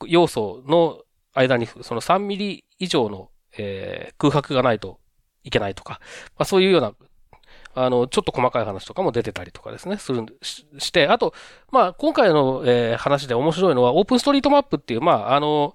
[0.06, 0.98] 要素の
[1.34, 5.00] 間にその3ミリ以上の、えー空白がないと
[5.44, 6.00] いけないとか、
[6.38, 6.94] まあ、そういうような、
[7.74, 11.34] あの、ちょっと細かい話とかも出てたりとかですね、するしして、あと、
[11.70, 15.74] まあ、今回の、えー話で面白いのは、オープンストリートマップっていう、まあ、あの、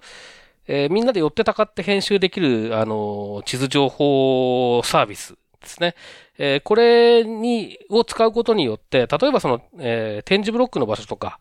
[0.68, 5.94] えーみんなで寄ってたかって編集できる、あの、地図情報サービスですね。
[6.38, 11.40] えーこれに、を使うことによって、例えばその、えー展示ブロックの場所とか、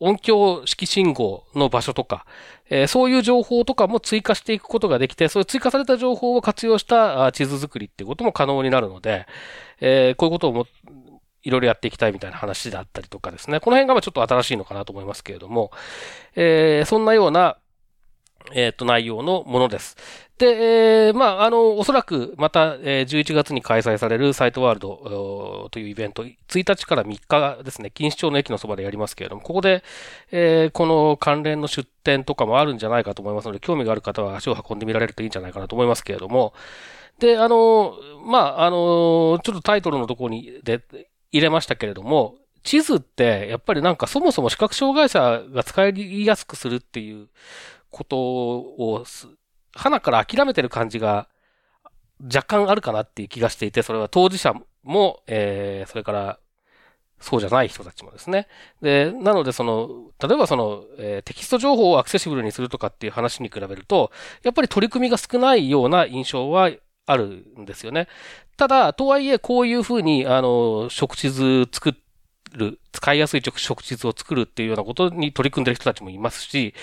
[0.00, 2.24] 音響式信号の場所とか、
[2.70, 9.26] えーそういう情報とかも追加していくことができて、そういう追加された情報を活用した地図作りっていうことも可能になるので、
[9.80, 10.66] えーこういうことをも
[11.42, 13.60] いろいろやっていきたいみたいな話だったりとかですね。
[13.60, 15.70] この辺がまあちょっと新しいのかなと思いますけれども、
[16.36, 17.56] えーそんなような、
[18.52, 19.96] えっ、と、内容のものです。
[20.38, 26.36] で、えーまあ、あの、おそらくまた、えー11月に開催されるサイトワールドというイベント、1
[26.76, 29.82] 日から3日ですね、錦糸町の駅のそばでやりますけれども、ここで、
[30.30, 36.54] えーこの関連の出展とかもあるんじゃないかと思いますので、興味がある方は足を運んでみられるといいんじゃないかなと思いますけれども、
[37.18, 40.80] で、あの、まあ、あの、ちょっとタイトルのところにで
[41.32, 47.28] 入れましたけれども、地図って、やっぱりなんかそもそも視覚障害者が使いやすくするっていう
[47.90, 49.28] ことをす、
[49.74, 51.28] 花から諦めてる感じが
[52.22, 56.38] 若干あるかなっていう気がしていて、それは当事者も、えー、それから、
[57.20, 58.46] そうじゃない人たちもですね。
[58.80, 64.12] で、なのでその、例えばその、えーテキスト情報をアクセシブルにするとかっていう話に比べると、
[64.44, 66.70] やっぱり取り組みが少ないような印象は
[67.06, 67.24] ある
[67.58, 68.06] んですよね。
[68.56, 72.07] ただ、とはいえ、こういうふうに、あの、食地図作って
[72.52, 76.74] る、使いやすい食地図を作るっていうようなことに取り組んでる人たちもいますし、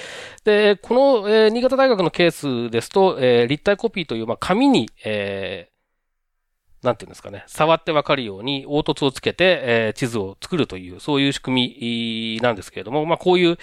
[0.43, 5.75] で、この、えー新潟大学のケースですと、えー立体コピーという、まあ、紙に、えー
[6.85, 13.57] なんていうんですかね、触ってわかるように凹凸をつけて、えー地図を作るという、そういう仕組みなんですけれども、まあ、こういう、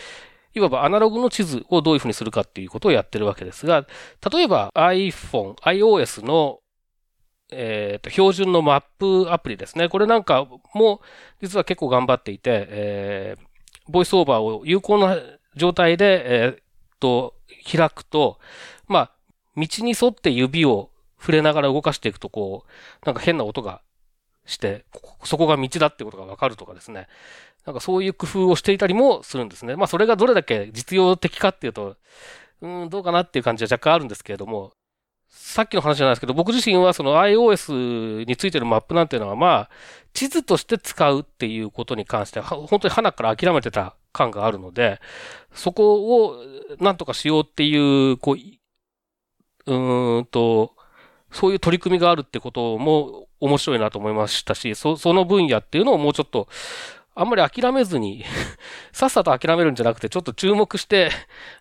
[0.55, 3.87] いわばアナログの地図をどういうふうにするかっていうことをやってるわけですが、
[4.33, 6.59] 例えば iPhone、iOS の、
[7.53, 9.89] えーと、標準のマップアプリですね。
[9.89, 11.01] これなんかも、
[11.41, 13.53] 実は結構頑張っていて、えー
[13.89, 15.17] ボイスオーバーを有効な
[15.57, 16.61] 状態で、えー
[17.01, 17.35] と、
[17.71, 18.39] 開くと、
[18.87, 19.13] まあ、
[19.57, 23.83] 道に沿って指を触れながら動かしていくと、こう、なんか変な音が
[24.47, 24.85] して、
[25.25, 27.09] そこが道だってことがわかるとかですね。
[27.67, 29.77] なんかそういう工夫をしていたりもするんですね。
[29.77, 31.97] まあそれがどれだけ実用的かっていうと、
[32.61, 34.73] うん、どうかなっていう感じは若干あるんですけれども、
[35.35, 39.71] さっきの話じゃないですけど、僕自身はその iOS についてるマップなんていうのは、まあ、
[40.13, 45.01] 地図として使うっていうことに関しては、本当に花から諦めてた感があるので、
[45.55, 46.37] そこを
[46.81, 50.75] なんとかしようっていう、こう、うーんと、
[51.31, 56.47] そういう取り組みがあるってことも面白いなと思いましたし、そその分野っていうのをもうちょっと、
[57.15, 58.25] あんまり諦めずに、
[58.93, 61.11] さっさと諦めるんじゃなくて、ちょっと注目して、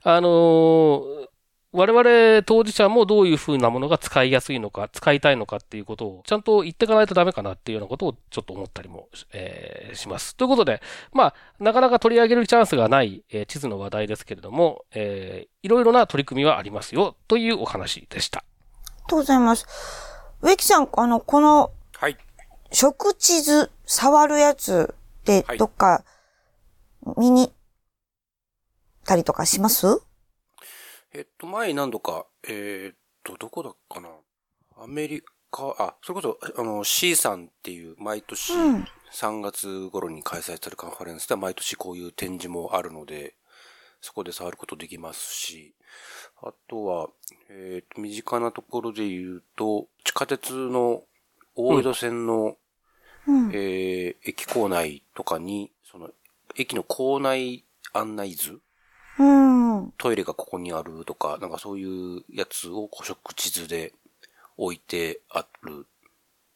[0.04, 1.31] あのー
[1.74, 10.36] 我々当事者もどういう風なものが使いやすいのか、使いたいのかっていうことをちゃんと言っていかないとダメかなっていうようなことをちょっと思ったりも、えーします。
[10.36, 10.82] ということで、
[11.14, 18.40] まあ、なかなか取り上げるチャンスがない、えー地図の話題ですけれども、えーいろいろな取り組みはありますよというお話でした。
[18.40, 19.66] ありがとうございます。
[20.42, 22.18] 植木さん、あの、このはい。
[22.74, 24.94] 食地図触るやつ
[25.26, 26.04] ではいどっか
[27.18, 27.54] 見に行っ
[29.06, 30.02] たりとかします？
[31.13, 34.10] えっと、前何度か、えーっと、どこだっかな。
[34.78, 35.21] アメリ
[35.52, 43.36] カ、あ、それこそ、あの、C さんっていう、毎年うん3月頃に開催されるカンファレンスでは毎年こういう展示もあるので、
[44.00, 45.76] そこで触ることできますし、
[46.41, 47.10] あとは、
[47.50, 51.04] えーっと、身近なところで言うと、地下鉄の
[51.56, 52.56] 大江戸線の、
[53.28, 53.52] うん。
[53.54, 56.10] えー駅構内とかに、その、
[56.56, 58.62] 駅の構内案内図
[59.22, 59.94] うん。
[59.98, 63.94] トイレがここにあるとか、なんかそういうやつを古食地図で
[64.58, 65.86] 置いてある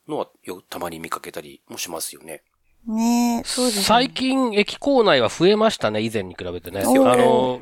[0.08, 2.42] のはよたまに見かけたりもしますよね。
[2.88, 3.84] ねえ、そうですね。
[3.84, 6.80] 最近、駅構内は増えましたね、以前に比べてね。
[6.80, 7.62] ですよねあの、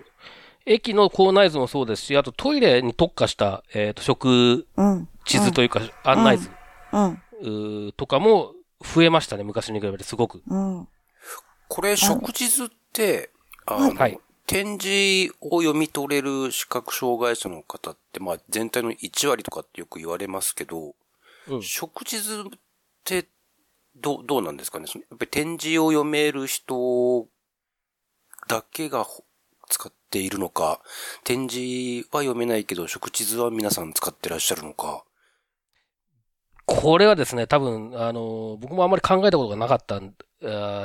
[0.66, 5.08] 駅の構内図もそうですし、あとトイレに特化した、えっ、と、食うん。
[5.26, 6.50] 地図というか、案内図、
[6.92, 7.12] うん。
[7.12, 10.42] うーとかも増えましたね、昔に比べてすごく。
[10.48, 10.88] うん。
[11.70, 13.32] これ、食地図って、
[13.66, 20.96] あの、はい展示を読み取れる視覚障害者の方って、まあ全体の1割とかってよく言われますけど、
[21.48, 22.60] うん食地図っ
[23.04, 23.28] て、
[23.96, 24.88] どう、どうなんですかね？
[24.88, 27.28] そのやっぱり展示を読める人
[28.48, 29.24] だけがほ
[29.70, 30.82] 使っているのか、
[31.24, 35.04] 展示は読めないけど、食地図は皆さん使ってらっしゃるのか。
[36.66, 40.02] これはですね、多分、あの、僕もあんまり考えたことがなかった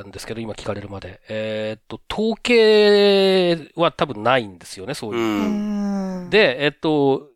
[0.07, 1.21] んですけど、今聞かれるまで。
[1.29, 6.31] えーっと、統計は多分ないんですよね、そういうう。。
[6.31, 7.29] で、えっと、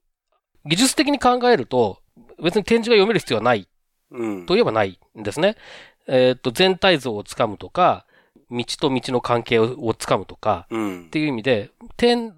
[0.64, 1.98] 技術的に考えると、
[2.42, 3.68] 別に展示が読める必要はない
[4.10, 4.46] うん。
[4.46, 5.56] といえばないんですね。
[6.06, 8.06] えっと、全体像をつかむとか、
[8.50, 11.10] 道と道の関係ををつかむとか、うんっ。
[11.10, 12.34] ていう意味で、点、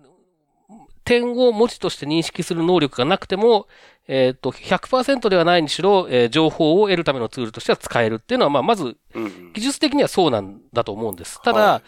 [1.05, 3.66] 点を文字として認識する能力がなくても、
[4.07, 9.52] えっと、100%ではないにしろ、えー情報を得るためのツールとしては使えるっていうのは、まあ、まず、うん。
[9.55, 11.40] 技術的にはそうなんだと思うんです。
[11.42, 11.82] ただ、は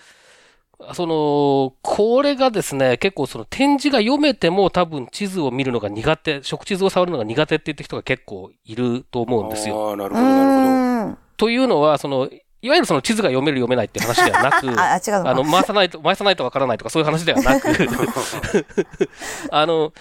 [0.93, 9.91] その、これがですね、結構その展示が読めても多分地図を見るのが苦手、食地図を触るのが苦手って言って人が結構いると思うんですよ。
[9.91, 11.13] ああ、なるほうど、なるほど。
[11.13, 11.19] ん。
[11.39, 12.29] というのは、その、
[12.67, 15.25] いいわゆるその地図が読める読めないっていう話ではなく、あ、あ違う。
[15.25, 17.69] あの、回さないと、回さないとわからないとかそういう話ではなく、
[19.53, 19.93] あの、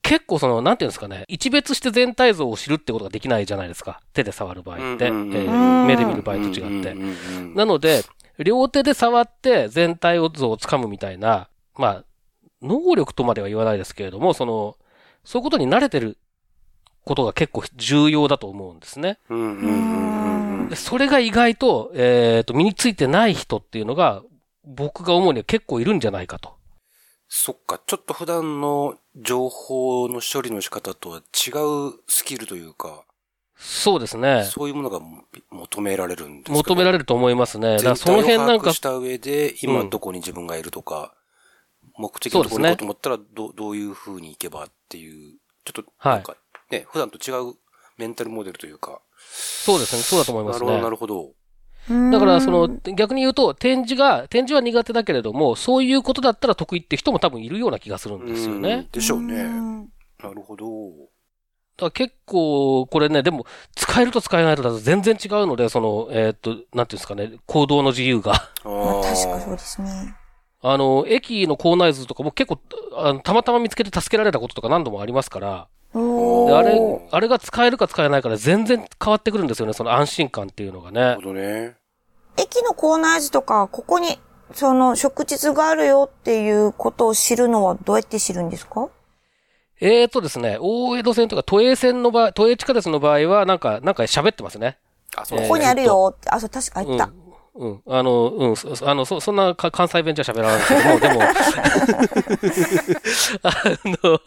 [0.00, 4.00] 結構その、なんていうんですかね、一別して全体像を知るってことができないじゃないですか。
[4.14, 5.10] 手で触る場合って。
[5.10, 6.94] 目で見る場合と違って。
[7.54, 8.04] なので、
[8.38, 12.04] 両手で触って全体像をつかむみたいな、まあ、
[12.62, 14.76] 能力とまでは言わないですけれども、その、
[15.24, 16.16] そういうことに慣れてる
[17.04, 19.18] ことが結構重要だと思うんですね。
[19.28, 24.22] うんうんうんうんうんでそれが意外と、えっ、と、身についてない人っていうのが、
[24.64, 26.56] 僕が思うには結構いるんじゃないかと。
[27.28, 31.50] そっか、ちょっと普段の情報の処理の仕方とは違
[31.90, 33.04] うスキルというか、
[33.56, 34.44] そうですね。
[34.44, 36.52] そういうものがも求められるんですか？
[36.52, 37.76] 求められれると思いますね。
[37.78, 41.12] だから全その辺なんかし、た上で、今どこに自分がいるとか、
[41.96, 46.36] 目的のところに行こうと思ったら、どう、どういう風に行けばっていう、ちょっと、なんか、
[46.70, 47.54] ね、普段と違う
[47.96, 49.00] メンタルモデルというか、
[49.30, 50.02] そうですね。
[50.02, 50.90] そうだと思いますなるほど、なね。
[50.90, 51.30] るほど。
[52.12, 58.88] だから、そのうん、逆に言うと、展示が、展示は苦手だけれども、そういうことだったら得意って人も多分いるような気がするんですようんね。
[58.92, 59.42] でしょうね。
[59.44, 59.80] ん
[60.22, 60.66] なるほど。
[60.66, 68.32] だから結構、これね、でも、使えると使えないとだと全然違うので、その、えーっと、なんていうんですかね、行動の自由が。
[68.34, 70.14] あまあ、確かーそうですね。
[70.60, 72.58] あの、駅の構内図とかも結構、
[72.96, 81.28] あのたまたま見つけて助けられたこととか何度もありますから、あれ、あれが使えるか使えないかで全然変わってくるんですよね、その安心感っていうのがねなるほ。
[81.28, 81.76] どね。
[82.36, 84.18] 駅のコーナー図とか、ここに、
[84.52, 88.88] その、食地図があるよっていうことを知るのはどうやって知るんですか？
[89.80, 94.78] えーとですね、大江戸線とか都営線の場合、都営地下鉄の場合は、なんか、なんか喋ってますね。
[95.16, 97.06] あ、そうえーここにあるよって、あ、そう、確か、あ、言った。
[97.06, 97.27] うん。
[97.58, 97.82] うん。
[97.88, 98.56] あの、うん。
[98.56, 101.22] そあの、そ、そんなか関西弁じゃ喋らないけども、でも、
[103.42, 103.52] あ
[103.84, 104.20] の、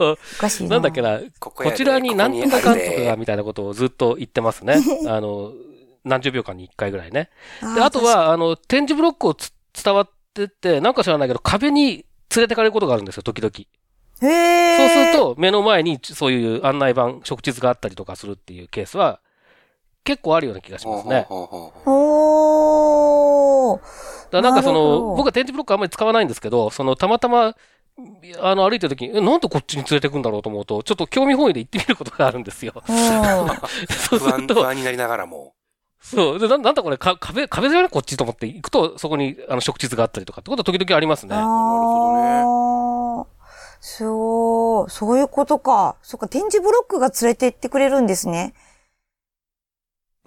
[0.67, 0.69] な。
[0.69, 4.75] なんだっけな、こちらに何とかかんとかみたいなことをずっと言ってますね。
[5.07, 5.53] あの、
[6.03, 7.29] 何十秒間に一回ぐらいね。
[7.75, 12.03] で、あと、は、あの、展示ブロックをつ伝わってって、なんか知らないけど、壁に
[12.35, 13.51] 連れてかれることがあるんですよ、時々。
[14.21, 14.77] へー。
[14.77, 19.21] そうすると、目の前にそういう案内板、食地図があったりとかするっていうケースは、
[20.03, 21.25] 結構あるような気がしますね。
[21.29, 22.20] ほうほうほうほう。
[24.31, 27.55] だなんかそなるほどの、僕は展示ブロックあんまり使わないんですけど、その、たまたま、
[28.41, 32.73] あの、歩いてる時に、え、なんでこっちに連れてくんだろうと思うと、ちょっと興味本位で行ってみることがあるんですよ。
[32.87, 32.95] うん。
[34.09, 35.53] そうす不安、不ると、安になりながらも。
[36.01, 41.35] そう、でななんだこれ、か壁、壁じゃないこっちと思って行くと、そこに、あの、食地図があったりとかってことは時々ありますね。
[41.35, 43.25] あー。
[43.81, 45.95] そう、そういうことか。
[46.01, 48.53] そっか、展示ブロックが連れて行ってくれるんですね。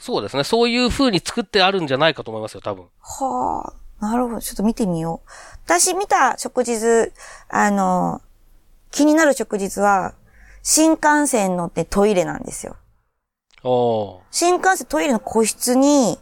[0.05, 0.45] そうですね。
[0.45, 2.85] そういう風に作ってあるんじゃないかと思いますよ、多分。
[3.01, 4.41] はあ、なるほど。
[4.43, 5.31] ちょっと見てみよう。
[5.65, 7.15] 私見た食事図、
[7.49, 8.21] あの、
[8.91, 10.13] 気になる食事図は、
[10.63, 12.77] 新幹線乗ってトイレなんですよ。
[14.31, 16.19] 新幹線トイレの個室に、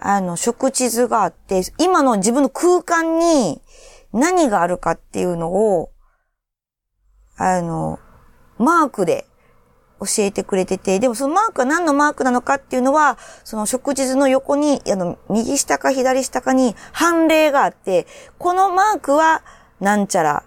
[0.00, 3.62] あの、食地図があって、今の自分の空間に
[4.12, 5.92] 何があるかっていうのを、
[7.38, 7.98] あの、
[8.58, 9.24] マークで
[10.00, 18.06] 教えてくれてて、でもそのマークは何のマークなのかっていうのは、その食地図の横に、あの、右下か左下かに判例があって、
[18.38, 19.42] このマークは
[19.80, 20.44] なんちゃら、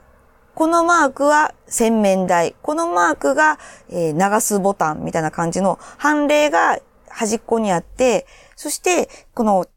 [0.53, 2.55] このマークは洗面台。
[2.61, 6.79] このマークが、えー流すボタンみたいな感じの判例が
[7.09, 8.25] 端っこにあって、
[8.55, 9.67] そして、この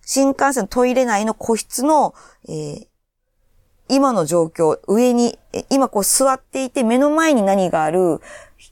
[0.00, 2.14] 新幹線のトイレ内の個室の、
[2.48, 2.86] えー
[3.92, 5.36] 今の状況、上に、
[5.68, 8.20] 今こう座っていて目の前に何がある、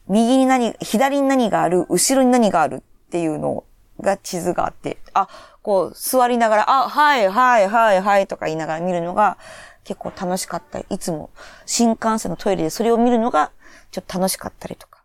[0.08, 2.80] 右に何、左に何がある、後ろに何があるっ
[3.10, 3.64] ていうの
[4.00, 5.28] が地図があって、あ、
[5.62, 9.36] こう座りながら、あ、はい、はい、はい、はいとか言いながら見るのが
[9.84, 11.30] 結構楽しかったり、いつも
[11.66, 13.50] 新幹線のトイレでそれを見るのが
[13.90, 14.98] ちょっと楽しかったりとか。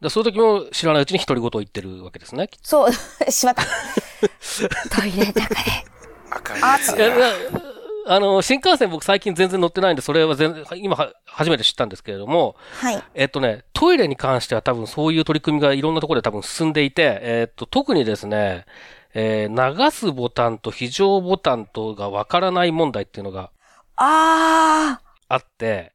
[0.00, 2.50] でそういう時も知らないうちに独り言を言ってるわけですね。
[2.62, 2.92] そう、
[3.30, 3.62] しまった。
[4.90, 5.60] トイレだから。
[6.30, 7.75] 赤いやつ
[8.08, 13.02] あの、新幹線僕最近全然乗ってないんで、それは全然、今は初めて知ったんですけれども、はい。
[13.14, 18.64] えっとね、トイレに関しては多分そういう取り組みがいろんなところで多分進んでいて、えっと、特にですね、
[19.14, 23.50] えー流すボタンと非常ボタンとがわからない問題っていうのが
[23.96, 25.92] ああって、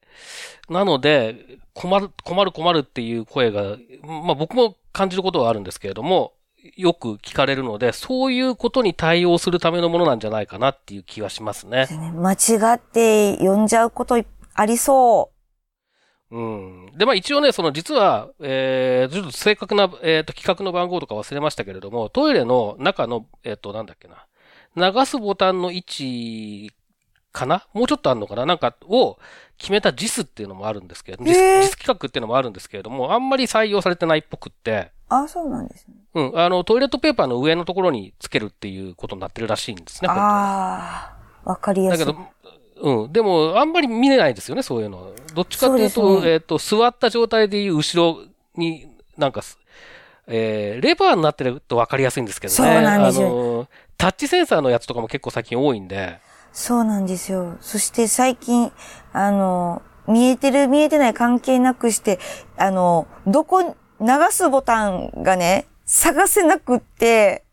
[0.70, 6.34] なので、困る、困る困るっていう声が、まあ僕も感じることはあるんですけれども、
[6.76, 11.88] よく聞かれるので、そういうことに対応するためのものなんじゃないかなっていう気はしますね。
[11.90, 12.12] ー。
[12.14, 15.32] 間違って読んじゃうことありそ
[16.32, 16.92] うん。
[16.98, 24.26] で、まあ一応ね、その実は、えー、ちょっと正確な、えっ、と、企画の番号とか忘れましたけれども、トイレの中の、えっ、と、なんだっけな。
[24.76, 26.72] 流すボタンの位置
[27.34, 27.68] かな？
[27.74, 28.46] もうちょっとあるのかな？
[28.46, 29.18] なんか、を
[29.62, 35.14] 決めた JIS っていうのもあるんですけれども、JIS, へー企画っていうのもあるんですけれども、あんまり採用されてないっぽくって、う。
[35.14, 35.94] あ、そうなんですね。
[36.16, 36.40] うん。
[36.40, 40.10] あの、トイレットペーパーの上のところにつけるっていうことになってるらしいんですね。
[40.12, 42.06] ああ、わかりやすい。
[42.06, 42.18] だけ
[42.82, 43.14] ど、うん。
[43.14, 45.12] でも、あんまり見れないですよね、そういうの。
[45.36, 48.24] どっちかっていうと、そうねえっ、と、座った状態でいう後ろ
[48.56, 49.60] に、なんかす、
[50.26, 52.56] えー、レバーになってると分かりやすいんですけどね。
[52.56, 56.20] そうなんですよあの、タッチセンサーのやつとかも結構最近多いんで。
[56.54, 57.58] そうなんですよ。
[57.62, 58.72] そして最近、
[59.14, 62.20] あの、見えてる見えてない関係なくして、
[62.58, 67.46] あの、どこ、流すボタンがね、探せなくって、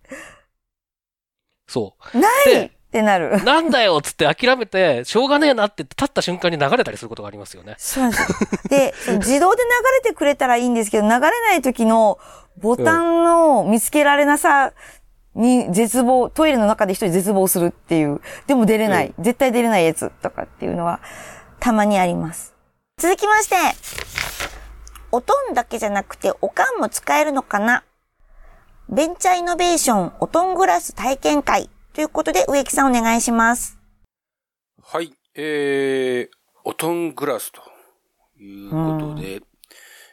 [1.68, 3.44] そないでってなるう。。
[3.44, 7.74] なんだよっつって諦めて、しょうがねえなって立った瞬間に流れたりすることがありますよね。
[7.76, 8.38] そうなんですよ。
[8.70, 9.68] で、 自動で流
[10.03, 12.18] れてくれたらいいんですけど、流れない時の
[12.57, 14.72] ボタンの見つけられなさ
[15.35, 18.20] に絶望、トイレの中で一人絶望するっていう。
[18.47, 19.14] でも出れない。
[19.18, 21.01] 絶対出れないやつとかっていうのは、
[21.61, 22.55] たまにあります。
[22.99, 23.57] 続きまして、
[25.12, 27.85] おとんだけじゃなくて、おかんも使えるのかな？
[28.89, 33.79] ベンチャーイノベーションおとんグラス体験会ということで、植木さんお願いします。
[34.83, 35.12] はい。
[35.35, 37.61] えー、オトングラスと
[38.41, 39.47] いうことで、ま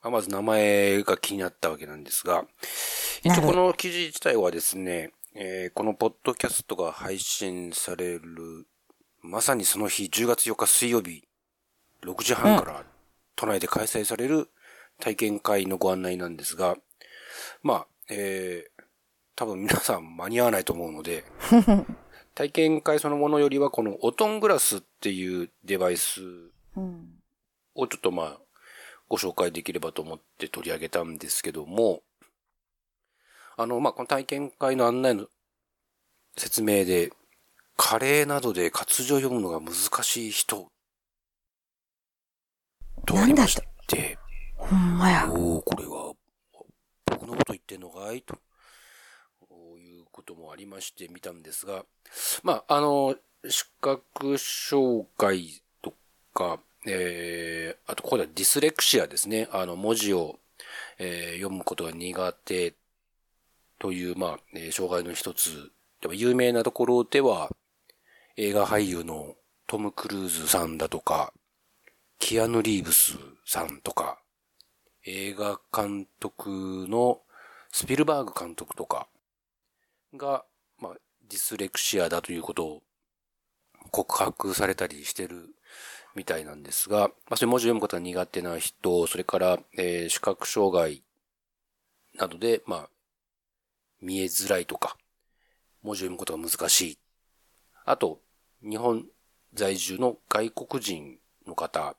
[0.06, 2.46] あまず名前が気になったわけなんですが、
[3.24, 8.68] 一応この記事自体はですね、えーこのポッドキャストが配信される、
[9.24, 11.24] まさにその日、10月4日水曜日、
[12.04, 12.84] 6時半から
[13.36, 14.52] 都内で開催される
[15.00, 16.76] 体験会のご案内なんですが、
[17.64, 18.84] まあ、えー、
[19.36, 21.24] 多分皆さん間に合わないと思うので、
[22.36, 26.22] 体験会そのものよりはこのオトングラスっていうデバイス
[26.78, 27.10] うん。
[27.74, 28.45] をちょっとまあ、
[29.08, 32.02] ご紹介できればと思って取り上げたんですけども、
[33.58, 35.28] あの、まあ、この体験会の案内の
[36.36, 37.12] 説明で、
[37.78, 40.72] カレーなどで活字を読むのが難しい人、
[43.06, 44.18] とありまして、
[44.56, 45.30] ほんまや。
[45.32, 46.14] おおこれは、
[47.06, 48.22] 僕のこと言ってんのかい？
[48.22, 48.38] と、
[49.40, 51.86] こういうこともありまして見たんですが、
[52.44, 53.16] まあ、あの、
[53.48, 55.94] 視覚障害と
[56.34, 59.48] か、えー、あとここではディスレクシアですね。
[59.52, 60.40] あの、文字を、
[61.00, 62.74] えー読むことが苦手
[63.80, 65.72] という、まあ、えー障害の一つ。
[66.02, 67.50] でも有名なところでは、
[68.38, 69.36] 映画俳優の
[69.68, 71.34] トム・クルーズさんだとか、
[72.20, 74.20] キアヌ・リーブスさんとか、
[75.06, 77.22] 映画監督の
[77.72, 79.08] スピルバーグ監督とか
[80.16, 80.46] が、
[80.80, 80.94] まあ、
[81.30, 82.84] ディスレクシアだということを
[83.92, 85.55] 告白されたりしてる
[86.16, 91.04] みたいなんですが、まあ、そういう文字を読むことが苦手な人、それから、えー視覚障害
[92.16, 92.90] などで、まあ、
[94.02, 94.98] 見えづらいとか、
[95.84, 96.98] 文字を読むことが難しい。
[97.86, 98.22] あと、
[98.62, 99.06] 日本
[99.54, 101.96] 在住の外国人の方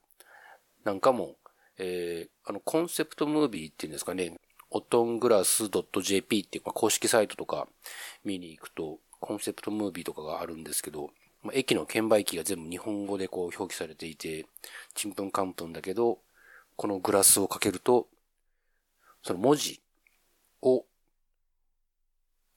[0.84, 1.36] なんかも、
[1.78, 4.32] えーあの、コンセプトムービーっていうんですかね、
[4.70, 5.68] オトングラス
[6.02, 7.68] .jp っていう公式サイトとか
[8.24, 11.10] 見に行くと、コンセプトムービーとかがあるんですけど、
[11.46, 14.46] まあ、駅の券売機が全部日本語でこう表記されていて、
[14.94, 16.18] ちんぷんかんぷんだけど、
[16.74, 18.08] このグラスをかけると、
[19.22, 19.80] その文字
[20.62, 20.84] を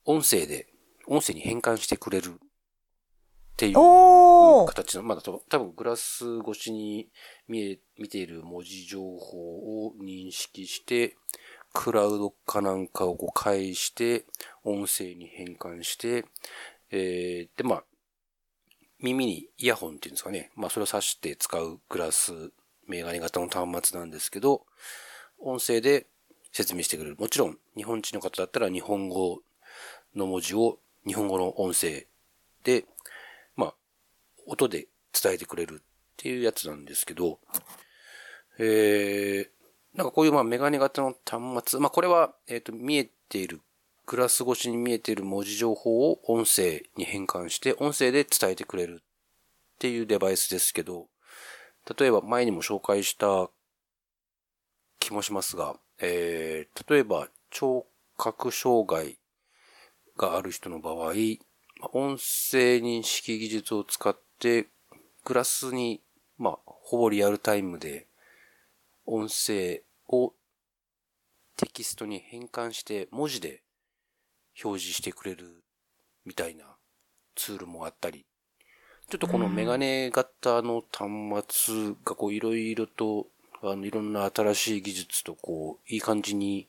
[0.06, 0.68] 音声で、
[1.08, 2.36] 音声に変換してくれるっ
[3.58, 3.76] ていう
[4.66, 7.10] 形の、まだと多分グラス越しに
[7.48, 11.16] 見え、見ている文字情報を認識して、
[11.74, 14.26] クラウドかなんかをこう返して、
[14.64, 16.26] 音声に変換して、
[16.92, 17.84] えー、で、まあ、
[19.02, 20.52] 耳にイヤホンっていうんですかね。
[20.56, 22.52] まあ、それを挿して使うグラス、
[22.88, 24.66] メガネ型の端末なんですけど、
[25.40, 26.08] 音声で
[26.52, 27.16] 説明してくれる。
[27.18, 29.42] もちろん、日本人の方だったら日本語
[30.16, 32.08] の文字を日本語の音声
[32.64, 32.86] で、
[33.56, 33.74] まあ、
[34.46, 35.84] 音で伝えてくれるっ
[36.18, 37.40] ていうやつなんですけど、
[38.58, 43.62] えー、なんかこういうまあメガネ型の端末、まあこれは、えっ、と、見えている、
[44.10, 49.06] グラス越しに見えている文字情報を音声に変換して、音声で伝えてくれるっ
[49.78, 51.06] ていうデバイスですけど、
[51.96, 53.52] 例えば前にも紹介した
[54.98, 57.86] 気もしますが、えー、例えば聴
[58.18, 59.20] 覚障害
[60.18, 61.14] がある人の場合、
[61.94, 64.70] 音声認識技術を使って、
[65.24, 66.02] グラスに、
[66.40, 68.08] まあ、ほぼリアルタイムで、
[69.06, 70.34] 音声を
[71.58, 73.62] テキストに変換して文字で
[74.64, 75.64] 表示してくれる
[76.26, 76.66] みたいな
[77.36, 78.26] ツールもあったり、
[79.10, 83.28] ちょっとこのメガネ型の端末がこういろいろと、
[83.64, 86.68] あの、いろんな新しい技術とこう、いい感じに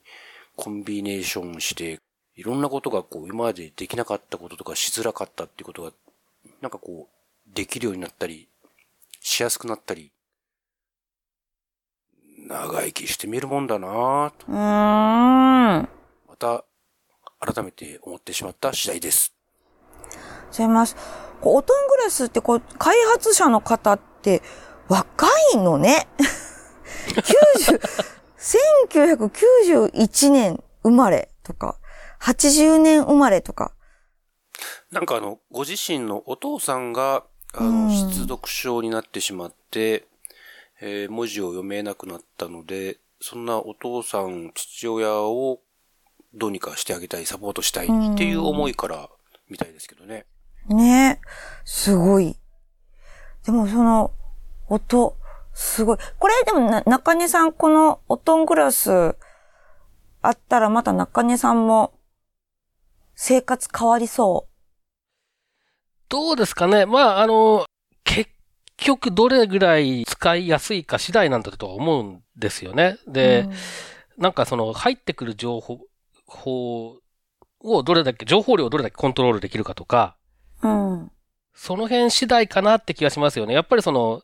[0.55, 1.99] コンビネーションして、
[2.35, 5.91] いろんなことがこう、今までできなかったこととかしづらかったっていうことが、
[6.61, 8.47] なんかこう、できるようになったり、
[9.19, 10.11] しやすくなったり、
[12.47, 14.47] 長生きしてみるもんだなぁと。
[14.47, 14.57] うーん。
[14.57, 15.89] ま
[16.39, 16.65] た、
[17.41, 19.33] 改めて思ってしまった次第です。
[20.57, 20.95] 違います。
[21.41, 24.41] オトングラスってこう、開発者の方って
[24.87, 26.07] 若いのね。
[27.57, 27.81] 90
[28.37, 31.79] 1991年生まれとか、
[32.21, 33.73] 80年生まれとか。
[34.91, 40.07] なんかあの、ご自身のお父さんが、あうんの、失読症になってしまって、
[40.79, 45.59] えー文字を読めなくなったので、そんなお父さん、父親を
[46.33, 49.09] どうにかしてあげたい、サポートしたいっていう思いから
[49.49, 50.25] みたいですけどね。
[50.67, 51.19] ね
[51.65, 52.37] すごい。
[53.45, 54.11] でもその、
[54.69, 55.17] 音、
[55.53, 55.97] すごい。
[56.17, 59.15] これでもな、中根さん、このオトングラス
[60.21, 61.93] あったらまた中根さんも
[63.15, 64.47] 生活変わりそ
[66.07, 67.65] どうですかねまあ、あの、
[68.03, 68.29] 結
[68.77, 72.97] 局どれぐらい使いやすいか次第なんだとは思うんですよね。
[73.07, 73.11] う。
[73.11, 73.53] で、うん
[74.21, 75.79] なんかその入ってくる情報
[76.37, 76.97] 報
[77.59, 80.15] をどれだけ、情報量をどれだけコントロールできるかとか、
[80.61, 81.11] うん。
[81.53, 83.53] その辺次第かなって気がしますよね。
[83.53, 84.21] やっぱりその、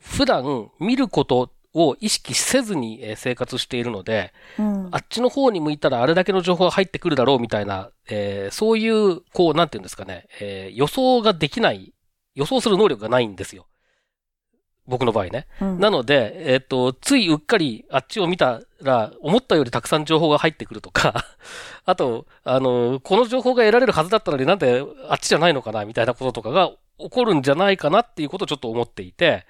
[0.00, 4.88] 普段見ることを意識せずにえー生活しているので、うん。
[4.92, 11.94] あっちの方に向いたらあれだけの情報が入ってくるだろうみたいな、えーそういう、こう、なんていうんですかね、えー予想ができない、
[12.34, 13.66] 予想する能力がないんですよ。
[14.86, 15.46] 僕の場合ね。
[15.60, 21.24] うんなので、えっ、と、ついうっかりあっちを見たら、思ったよりたくさん情報が入ってくるとか、
[21.86, 29.46] あと、あの、この情報が得られるはずだったのになんであっちじゃないのかなみたいなこととかが起こるんじゃないかなっていうことをちょっと思っていて、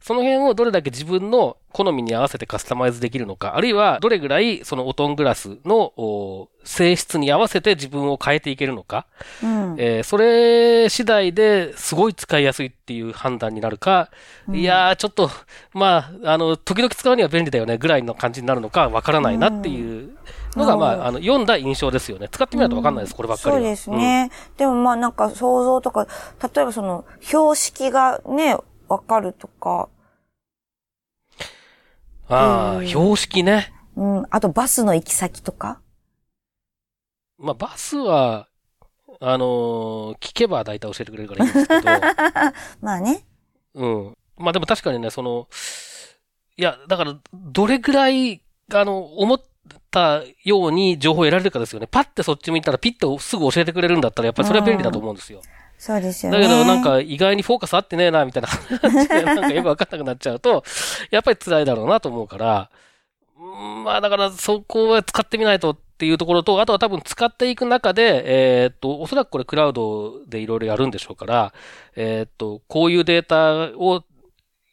[0.00, 9.06] その辺をどれだけ自分の好みに合わせてカスタマイズできるのか、あるいはどれぐらいそのオトングラスのお性質に合わせて自分を変えていけるのか、
[9.42, 9.76] うん。
[9.78, 14.10] えーそれ次第ですごい使いやすいっていう判断になるか、
[14.52, 15.30] いやー、ちょっと、
[15.72, 20.16] まあ、あの、時々使うには便利だよねぐらいの感じになるのかわからないなっていう
[20.56, 22.28] のが、うんまあ、あの、読んだ印象ですよね。
[22.30, 23.62] 使ってみないとわかんないです、こればっかりは。
[23.62, 24.30] そうですね。
[24.56, 26.06] でもまあなんか想像とか、
[26.54, 28.56] 例えばその標識がね、
[28.88, 29.88] わかるとか、
[32.28, 32.36] うん。
[32.36, 33.72] ああ、うん標識ね。
[33.96, 34.26] うん。
[34.30, 35.80] あとバスの行き先とか。
[37.38, 38.48] まあ、バスは、
[39.20, 41.88] あのー聞けば大体教えてくれるからいいんですけど、
[42.80, 43.24] まあね。
[43.74, 44.16] うん。
[44.36, 45.48] まあでも確かにね、その、
[46.56, 48.42] いや、だから、どれぐらい、
[48.72, 49.42] あの、思っ
[49.90, 51.86] たように情報を得られるかですよね。
[51.86, 55.40] パッてそっち見たらピッとすぐ教えてくれるんだったら、やっぱりそれは便利だと思うんですよ。
[55.78, 56.38] そうですよね。
[56.38, 58.48] だけど、なんか意外にフォーカス合ってねえな、みたいな
[58.78, 60.64] 感じで、 なんかよくわかんなくなっちゃうと、
[61.10, 62.70] やっぱり辛いだろうなと思うから、
[63.36, 68.22] うんまあだからそこは使ってみないとっていうところと、あとは多分使っていく中で、
[68.62, 71.52] えーっと、おそらくこれクラウドでいろいろやるんでしょうから、
[71.96, 74.02] えーっと、こういうデータを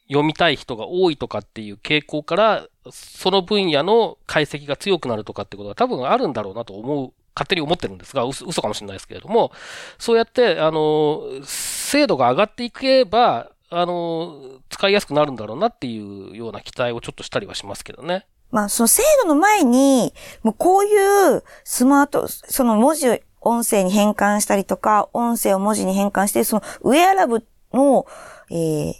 [0.08, 9.52] 読みたい人が多いとかっていう傾向から、その分野の解析が強くなるとかってことが多分あるんだろうなと思う、勝手に思ってるんですが、嘘嘘かもしれないですけれども、
[9.98, 18.26] そうやって、あの、精度が上がっていけば、あの、使いやすくなるんだろうなっていうような期待をちょっとしたりはしますけどね。
[18.50, 20.12] まあ、その制度の前に、
[20.42, 28.06] もうこういうスマート、その文字を音声に変換したりとか、音声を文字に変換して、そのウェアラブの、
[28.50, 28.94] えー、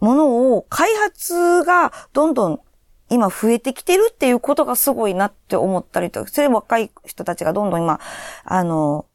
[0.00, 2.60] ものを開発がどんどん
[3.10, 8.00] 今増えてきてるっていうことがすごいなって思ったりとか、それ若い人たちがどんどん今、
[8.44, 9.06] あの、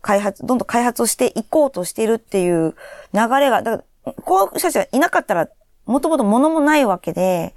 [0.00, 2.76] 開発、どんどん開発をしていこうとしてるっていう
[3.12, 5.48] 流れが、だから、こういう人たちがいなかったら、
[5.84, 7.54] もともと物もないわけで、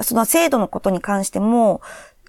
[0.00, 1.80] その制度のことに関しても、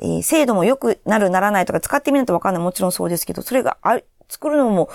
[0.01, 2.63] えー制度も良くなるならないとか使ってみないとわかんない。
[2.63, 4.89] もちろんそうですけど、それがあ作るのも、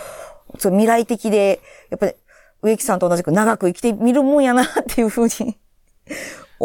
[0.59, 2.15] そう未来的で、やっぱり、
[2.63, 5.59] 植木さんと同じく長く生きてみるもんやなっていうふうに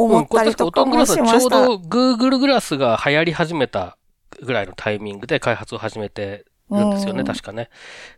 [0.03, 1.65] 思ったりとかオトングもラスはちょうしました。
[1.65, 3.97] ど Google グラスが流行り始めた
[4.41, 7.69] ぐらいのタイミングで開発を始めてるんですよね、うん確かね。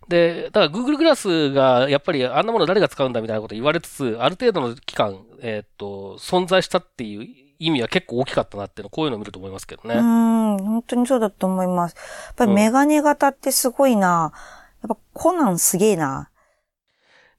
[0.07, 7.27] で、だから Google グラスがやっぱりあんなもの誰が使うんだみたいなこと言われつつ、ある程度の期間、えーっと、存在したっていう
[7.59, 9.95] 意味は結構大きかったなっていうの、こういうのを見ると思いますけどね。
[9.95, 11.95] うん、本当にそうだと思います。
[11.95, 14.33] やっぱりメガネ型ってすごいな。
[14.81, 16.29] やっぱコナンすげえな。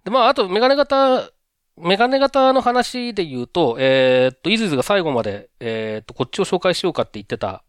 [0.04, 1.30] で、まあ、あと、メガネ型、
[1.78, 7.62] メガネ型の話で言うと、えーっと、イズイズが最後まで、えーっと、こっちを紹介しようかって言ってた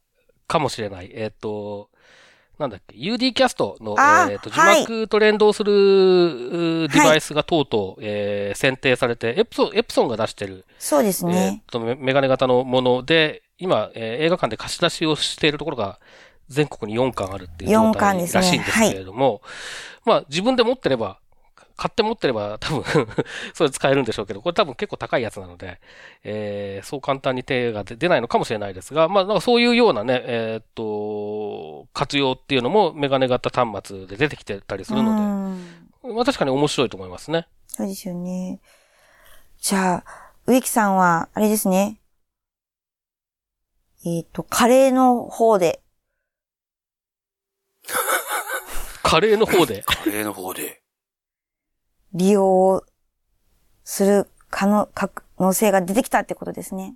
[0.48, 1.10] かもしれない。
[1.14, 1.90] えーっと、
[2.60, 11.64] なんだっけ、UD キャストの、あえーっと、字はい幕と連動する、うデバイスがとうとう、えー選定されて、エプソン、エプソンが出してる、そうですえーっね。
[11.72, 16.00] と、メメガネ型のもので、今、えー映画館で貸し出しをしているところが、
[16.50, 19.42] 全国に4巻あるっていう状4巻態らしいんですけれども、
[20.06, 21.20] まあ、自分で持ってれば、
[21.76, 23.08] 買って持ってれば多分
[23.54, 25.80] それ使えるんでしょうけど、これ多分結構高いやつなので、
[26.24, 37.48] えーそう簡単に手が出出ないのかもしれないですが、まあ、なんかそういうようなね、えーっと、活用っていうのもメガネ型端末で出てきてたりするのうんで、まあ確かに面白いと思いますね。
[37.68, 38.60] そうですよね。
[39.60, 40.04] じゃあ、
[40.46, 42.00] 植木さんは、あれですね。
[44.06, 45.82] えっ、と、カレーの方で、
[49.02, 49.84] カレーの方で。
[49.88, 50.83] カレーの方で。
[52.14, 52.84] 利用
[53.84, 55.10] する可能、可
[55.40, 56.96] 能性が出てきたってことですね。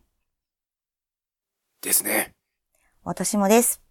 [1.81, 2.33] ですね。
[3.03, 3.81] 私もです。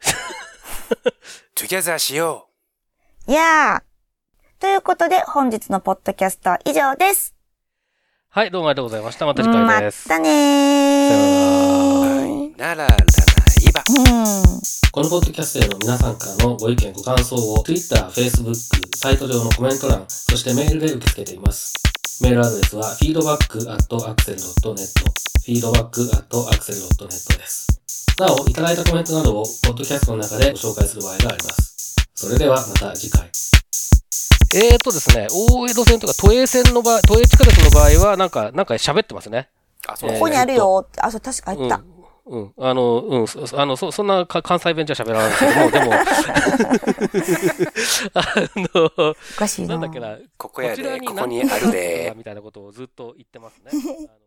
[1.56, 2.48] together しよ
[3.26, 7.34] いやーということで、本日のポッドキャストは以上です。
[8.28, 9.26] はい、どうもありがとうございました。
[9.26, 10.08] また次回です。
[10.08, 11.98] またねー。
[11.98, 12.00] う。
[12.00, 12.56] はい。
[12.56, 12.86] なら。
[13.84, 13.90] こ
[15.02, 18.54] のポッドキャストへの皆さんからのご意見、ご感想を Twitter、Facebook、
[18.96, 21.74] サイト上のコメント欄、そしてメールで受け付けています。
[22.22, 24.76] メールアドレスは feedback.axel.net
[25.44, 27.08] feedback.axel.net
[27.38, 27.66] です。
[28.20, 31.96] なお、いただいたコメントなどをポッドキャストの中でご紹介する場合があります。
[32.14, 33.28] それではまた次回。
[34.54, 39.48] えーとですね、大江戸線とか都営線の場合、都営地下鉄の場合はなんか、なんか喋ってますね。
[39.88, 41.00] あ、そうえーここにあるよって。
[41.00, 41.76] あ、そう、確かあった。
[41.76, 41.91] うん。
[42.24, 42.52] うん。
[42.56, 43.26] あの、うん。
[43.26, 45.92] そあの、そ、そんなか関西弁じゃ喋らないんですけども、でも、
[48.14, 48.22] あ
[48.74, 49.74] の、おかしいな。
[49.74, 52.12] なんだっけな、ここやで、ちらにここにあるで。
[52.16, 53.70] みたいなことをずっと言ってますね。